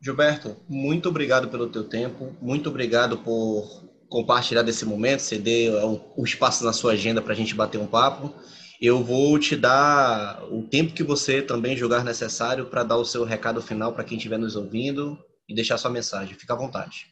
Gilberto, 0.00 0.56
muito 0.68 1.08
obrigado 1.08 1.48
pelo 1.48 1.68
teu 1.68 1.84
tempo, 1.84 2.36
muito 2.40 2.68
obrigado 2.68 3.18
por 3.18 3.84
compartilhar 4.08 4.62
desse 4.62 4.84
momento, 4.84 5.20
ceder 5.20 5.72
o 6.16 6.24
espaço 6.24 6.64
na 6.64 6.72
sua 6.72 6.92
agenda 6.92 7.20
para 7.20 7.32
a 7.32 7.36
gente 7.36 7.54
bater 7.54 7.78
um 7.78 7.86
papo 7.86 8.34
eu 8.80 9.02
vou 9.02 9.38
te 9.38 9.56
dar 9.56 10.42
o 10.52 10.62
tempo 10.62 10.92
que 10.92 11.02
você 11.02 11.40
também 11.40 11.74
julgar 11.74 12.04
necessário 12.04 12.66
para 12.66 12.82
dar 12.82 12.96
o 12.96 13.04
seu 13.04 13.24
recado 13.24 13.62
final 13.62 13.94
para 13.94 14.04
quem 14.04 14.18
estiver 14.18 14.38
nos 14.38 14.56
ouvindo 14.56 15.18
e 15.48 15.54
deixar 15.54 15.78
sua 15.78 15.90
mensagem. 15.90 16.34
Fica 16.34 16.52
à 16.52 16.56
vontade. 16.56 17.06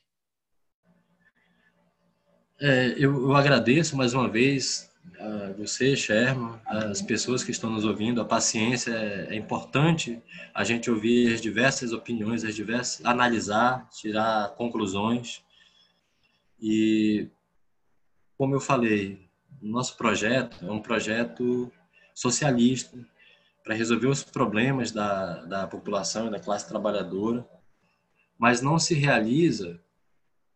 É, 2.60 2.88
eu, 2.98 3.22
eu, 3.22 3.34
agradeço 3.34 3.96
mais 3.96 4.12
uma 4.12 4.28
vez 4.28 4.90
a 5.18 5.52
você, 5.52 5.96
Sherman, 5.96 6.60
as 6.66 7.02
pessoas 7.02 7.44
que 7.44 7.50
estão 7.50 7.70
nos 7.70 7.84
ouvindo. 7.84 8.20
A 8.20 8.24
paciência 8.24 8.90
é, 8.90 9.34
é 9.34 9.36
importante 9.36 10.22
a 10.54 10.64
gente 10.64 10.90
ouvir 10.90 11.34
as 11.34 11.40
diversas 11.40 11.92
opiniões, 11.92 12.44
as 12.44 12.54
diversas, 12.54 13.04
analisar, 13.04 13.88
tirar 13.90 14.50
conclusões. 14.56 15.42
E, 16.60 17.28
como 18.36 18.54
eu 18.54 18.60
falei, 18.60 19.28
nosso 19.60 19.96
projeto 19.96 20.64
é 20.64 20.70
um 20.70 20.80
projeto 20.80 21.70
socialista 22.14 22.98
para 23.64 23.74
resolver 23.74 24.08
os 24.08 24.22
problemas 24.24 24.90
da, 24.90 25.44
da 25.44 25.66
população 25.66 26.26
e 26.26 26.30
da 26.30 26.40
classe 26.40 26.68
trabalhadora, 26.68 27.46
mas 28.36 28.60
não 28.60 28.78
se 28.78 28.94
realiza 28.94 29.80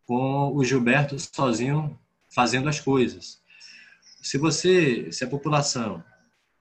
com 0.05 0.53
o 0.53 0.63
Gilberto 0.63 1.17
sozinho 1.19 1.97
fazendo 2.33 2.67
as 2.67 2.79
coisas. 2.79 3.41
Se 4.27 4.37
você, 4.37 5.09
se 5.09 5.23
a 5.23 5.27
população 5.29 6.03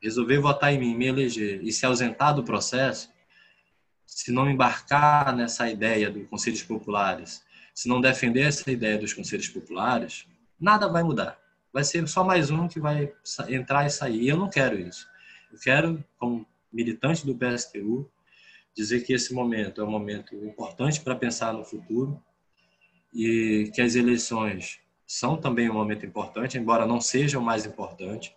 resolver 0.01 0.39
votar 0.39 0.73
em 0.73 0.79
mim, 0.79 0.95
me 0.95 1.09
eleger 1.09 1.61
e 1.65 1.73
se 1.73 1.85
ausentar 1.85 2.33
do 2.33 2.45
processo, 2.45 3.11
se 4.07 4.31
não 4.31 4.49
embarcar 4.49 5.35
nessa 5.35 5.69
ideia 5.69 6.09
dos 6.09 6.29
conselhos 6.29 6.63
populares, 6.63 7.43
se 7.75 7.89
não 7.89 8.01
defender 8.01 8.43
essa 8.43 8.71
ideia 8.71 8.97
dos 8.97 9.13
conselhos 9.13 9.49
populares, 9.49 10.29
nada 10.61 10.87
vai 10.87 11.03
mudar. 11.03 11.41
Vai 11.73 11.83
ser 11.83 12.07
só 12.07 12.23
mais 12.23 12.53
um 12.53 12.69
que 12.69 12.79
vai 12.79 13.13
entrar 13.49 13.85
e 13.85 13.91
sair. 13.91 14.23
E 14.23 14.29
eu 14.29 14.37
não 14.37 14.49
quero 14.49 14.79
isso. 14.79 15.05
Eu 15.53 15.59
quero, 15.59 16.05
como 16.19 16.47
militante 16.73 17.27
do 17.27 17.35
PSTU, 17.35 18.09
dizer 18.77 19.01
que 19.01 19.13
esse 19.13 19.35
momento 19.35 19.81
é 19.81 19.85
um 19.85 19.91
momento 19.91 20.37
importante 20.37 21.01
para 21.01 21.17
pensar 21.17 21.53
no 21.53 21.65
futuro 21.65 22.23
e 23.13 23.73
que 23.75 23.83
as 23.83 23.97
eleições 23.97 24.86
são 25.07 25.37
também 25.37 25.71
um 25.71 25.75
momento 25.75 26.05
importante, 26.05 26.59
embora 26.59 26.87
não 26.87 27.01
seja 27.01 27.39
o 27.39 27.43
mais 27.43 27.65
importante. 27.65 28.35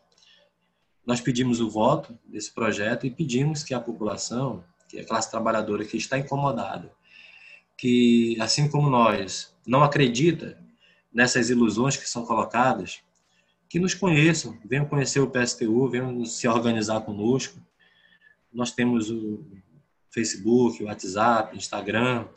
Nós 1.06 1.20
pedimos 1.20 1.60
o 1.60 1.70
voto 1.70 2.18
desse 2.26 2.54
projeto 2.54 3.08
e 3.08 3.12
pedimos 3.12 3.64
que 3.64 3.74
a 3.74 3.80
população, 3.80 4.64
que 4.88 5.00
a 5.00 5.06
classe 5.06 5.32
trabalhadora 5.32 5.84
que 5.84 5.98
está 5.98 6.20
incomodada, 6.20 6.92
que 7.76 8.38
assim 8.40 8.70
como 8.70 8.90
nós 8.90 9.56
não 9.66 9.84
acredita 9.84 10.58
nessas 11.12 11.50
ilusões 11.50 11.98
que 11.98 12.08
são 12.08 12.26
colocadas, 12.26 13.02
que 13.68 13.80
nos 13.80 13.94
conheçam, 13.94 14.58
venham 14.66 14.86
conhecer 14.86 15.20
o 15.20 15.30
PSTU, 15.30 15.90
venham 15.90 16.26
se 16.26 16.48
organizar 16.48 17.02
conosco. 17.02 17.60
Nós 18.52 18.72
temos 18.72 19.10
o 19.10 19.44
Facebook, 20.12 20.84
o 20.84 20.88
WhatsApp, 20.88 21.56
Instagram, 21.56 22.28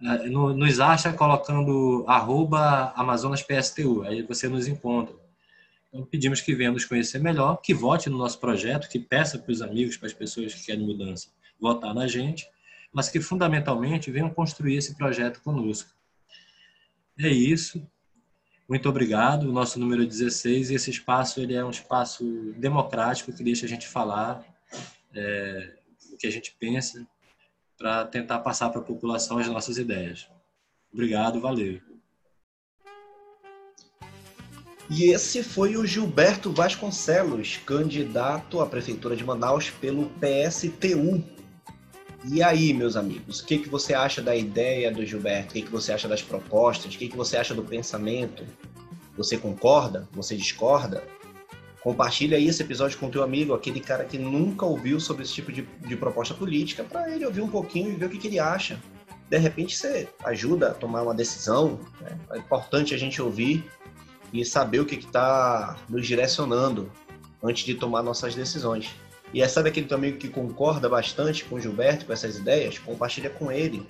nos 0.00 0.80
acha 0.80 1.12
colocando 1.12 2.04
arroba 2.08 2.92
Amazonas 2.96 3.42
PSTU, 3.42 4.02
aí 4.02 4.22
você 4.22 4.48
nos 4.48 4.66
encontra. 4.66 5.14
Então 5.88 6.06
pedimos 6.06 6.40
que 6.40 6.54
venha 6.54 6.70
nos 6.70 6.84
conhecer 6.84 7.18
melhor, 7.18 7.56
que 7.56 7.74
vote 7.74 8.08
no 8.08 8.16
nosso 8.16 8.38
projeto, 8.38 8.88
que 8.88 8.98
peça 8.98 9.38
para 9.38 9.52
os 9.52 9.60
amigos, 9.60 9.96
para 9.96 10.06
as 10.06 10.14
pessoas 10.14 10.54
que 10.54 10.64
querem 10.64 10.86
mudança, 10.86 11.28
votar 11.60 11.92
na 11.92 12.06
gente, 12.06 12.48
mas 12.92 13.08
que 13.08 13.20
fundamentalmente 13.20 14.10
venham 14.10 14.30
construir 14.30 14.76
esse 14.76 14.94
projeto 14.94 15.40
conosco. 15.42 15.90
É 17.18 17.28
isso. 17.28 17.86
Muito 18.68 18.88
obrigado. 18.88 19.48
O 19.48 19.52
nosso 19.52 19.78
número 19.78 20.06
16 20.06 20.70
e 20.70 20.74
esse 20.74 20.90
espaço 20.90 21.40
ele 21.40 21.54
é 21.54 21.64
um 21.64 21.70
espaço 21.70 22.54
democrático 22.56 23.32
que 23.32 23.42
deixa 23.42 23.66
a 23.66 23.68
gente 23.68 23.86
falar 23.86 24.44
é, 25.12 25.74
o 26.12 26.16
que 26.16 26.26
a 26.26 26.30
gente 26.30 26.56
pensa 26.58 27.06
para 27.80 28.04
tentar 28.04 28.40
passar 28.40 28.68
para 28.68 28.82
a 28.82 28.84
população 28.84 29.38
as 29.38 29.48
nossas 29.48 29.78
ideias. 29.78 30.28
Obrigado, 30.92 31.40
valeu. 31.40 31.80
E 34.90 35.04
esse 35.04 35.42
foi 35.42 35.78
o 35.78 35.86
Gilberto 35.86 36.52
Vasconcelos, 36.52 37.56
candidato 37.64 38.60
à 38.60 38.66
Prefeitura 38.66 39.16
de 39.16 39.24
Manaus 39.24 39.70
pelo 39.70 40.10
PSTU. 40.20 41.24
E 42.30 42.42
aí, 42.42 42.74
meus 42.74 42.96
amigos, 42.96 43.40
o 43.40 43.46
que, 43.46 43.60
que 43.60 43.68
você 43.70 43.94
acha 43.94 44.20
da 44.20 44.36
ideia 44.36 44.92
do 44.92 45.06
Gilberto? 45.06 45.50
O 45.50 45.52
que, 45.54 45.62
que 45.62 45.70
você 45.70 45.90
acha 45.90 46.06
das 46.06 46.20
propostas? 46.20 46.94
O 46.94 46.98
que, 46.98 47.08
que 47.08 47.16
você 47.16 47.38
acha 47.38 47.54
do 47.54 47.64
pensamento? 47.64 48.44
Você 49.16 49.38
concorda? 49.38 50.06
Você 50.12 50.36
discorda? 50.36 51.02
Compartilha 51.82 52.36
aí 52.36 52.46
esse 52.46 52.62
episódio 52.62 52.98
com 52.98 53.08
teu 53.08 53.22
amigo, 53.22 53.54
aquele 53.54 53.80
cara 53.80 54.04
que 54.04 54.18
nunca 54.18 54.66
ouviu 54.66 55.00
sobre 55.00 55.22
esse 55.22 55.32
tipo 55.32 55.50
de, 55.50 55.62
de 55.62 55.96
proposta 55.96 56.34
política, 56.34 56.84
para 56.84 57.10
ele 57.10 57.24
ouvir 57.24 57.40
um 57.40 57.48
pouquinho 57.48 57.90
e 57.90 57.96
ver 57.96 58.06
o 58.06 58.10
que, 58.10 58.18
que, 58.18 58.28
ele 58.28 58.38
acha. 58.38 58.78
De 59.30 59.38
repente 59.38 59.76
você 59.76 60.08
ajuda 60.24 60.70
a 60.70 60.74
tomar 60.74 61.02
uma 61.02 61.14
decisão. 61.14 61.80
Né? 62.00 62.18
É 62.32 62.38
importante 62.38 62.94
a 62.94 62.98
gente 62.98 63.22
ouvir 63.22 63.64
e 64.32 64.44
saber 64.44 64.80
o 64.80 64.84
que 64.84 64.96
está 64.96 65.76
nos 65.88 66.06
direcionando 66.06 66.90
antes 67.42 67.64
de 67.64 67.74
tomar 67.74 68.02
nossas 68.02 68.34
decisões. 68.34 68.90
E 69.32 69.40
é 69.40 69.48
sabe 69.48 69.70
aquele 69.70 69.86
teu 69.86 69.96
amigo 69.96 70.18
que 70.18 70.28
concorda 70.28 70.88
bastante 70.88 71.44
com 71.44 71.54
o 71.54 71.60
Gilberto, 71.60 72.04
com 72.04 72.12
essas 72.12 72.36
ideias? 72.36 72.78
Compartilha 72.78 73.30
com 73.30 73.50
ele. 73.50 73.86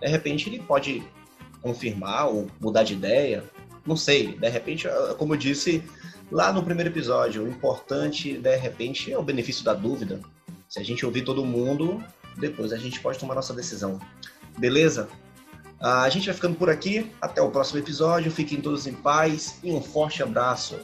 De 0.00 0.06
repente 0.06 0.48
ele 0.48 0.60
pode 0.60 1.02
confirmar 1.60 2.28
ou 2.28 2.46
mudar 2.60 2.84
de 2.84 2.92
ideia. 2.92 3.42
Não 3.86 3.96
sei. 3.96 4.36
De 4.36 4.48
repente, 4.48 4.86
como 5.18 5.34
eu 5.34 5.38
disse, 5.38 5.82
Lá 6.32 6.50
no 6.50 6.62
primeiro 6.62 6.88
episódio, 6.88 7.44
o 7.44 7.48
importante, 7.48 8.38
de 8.38 8.56
repente, 8.56 9.12
é 9.12 9.18
o 9.18 9.22
benefício 9.22 9.62
da 9.62 9.74
dúvida. 9.74 10.18
Se 10.66 10.80
a 10.80 10.82
gente 10.82 11.04
ouvir 11.04 11.26
todo 11.26 11.44
mundo, 11.44 12.02
depois 12.38 12.72
a 12.72 12.78
gente 12.78 12.98
pode 13.00 13.18
tomar 13.18 13.34
nossa 13.34 13.52
decisão. 13.52 14.00
Beleza? 14.56 15.10
A 15.78 16.08
gente 16.08 16.24
vai 16.24 16.34
ficando 16.34 16.56
por 16.56 16.70
aqui. 16.70 17.12
Até 17.20 17.42
o 17.42 17.50
próximo 17.50 17.80
episódio. 17.80 18.32
Fiquem 18.32 18.62
todos 18.62 18.86
em 18.86 18.94
paz 18.94 19.58
e 19.62 19.70
um 19.70 19.82
forte 19.82 20.22
abraço. 20.22 20.80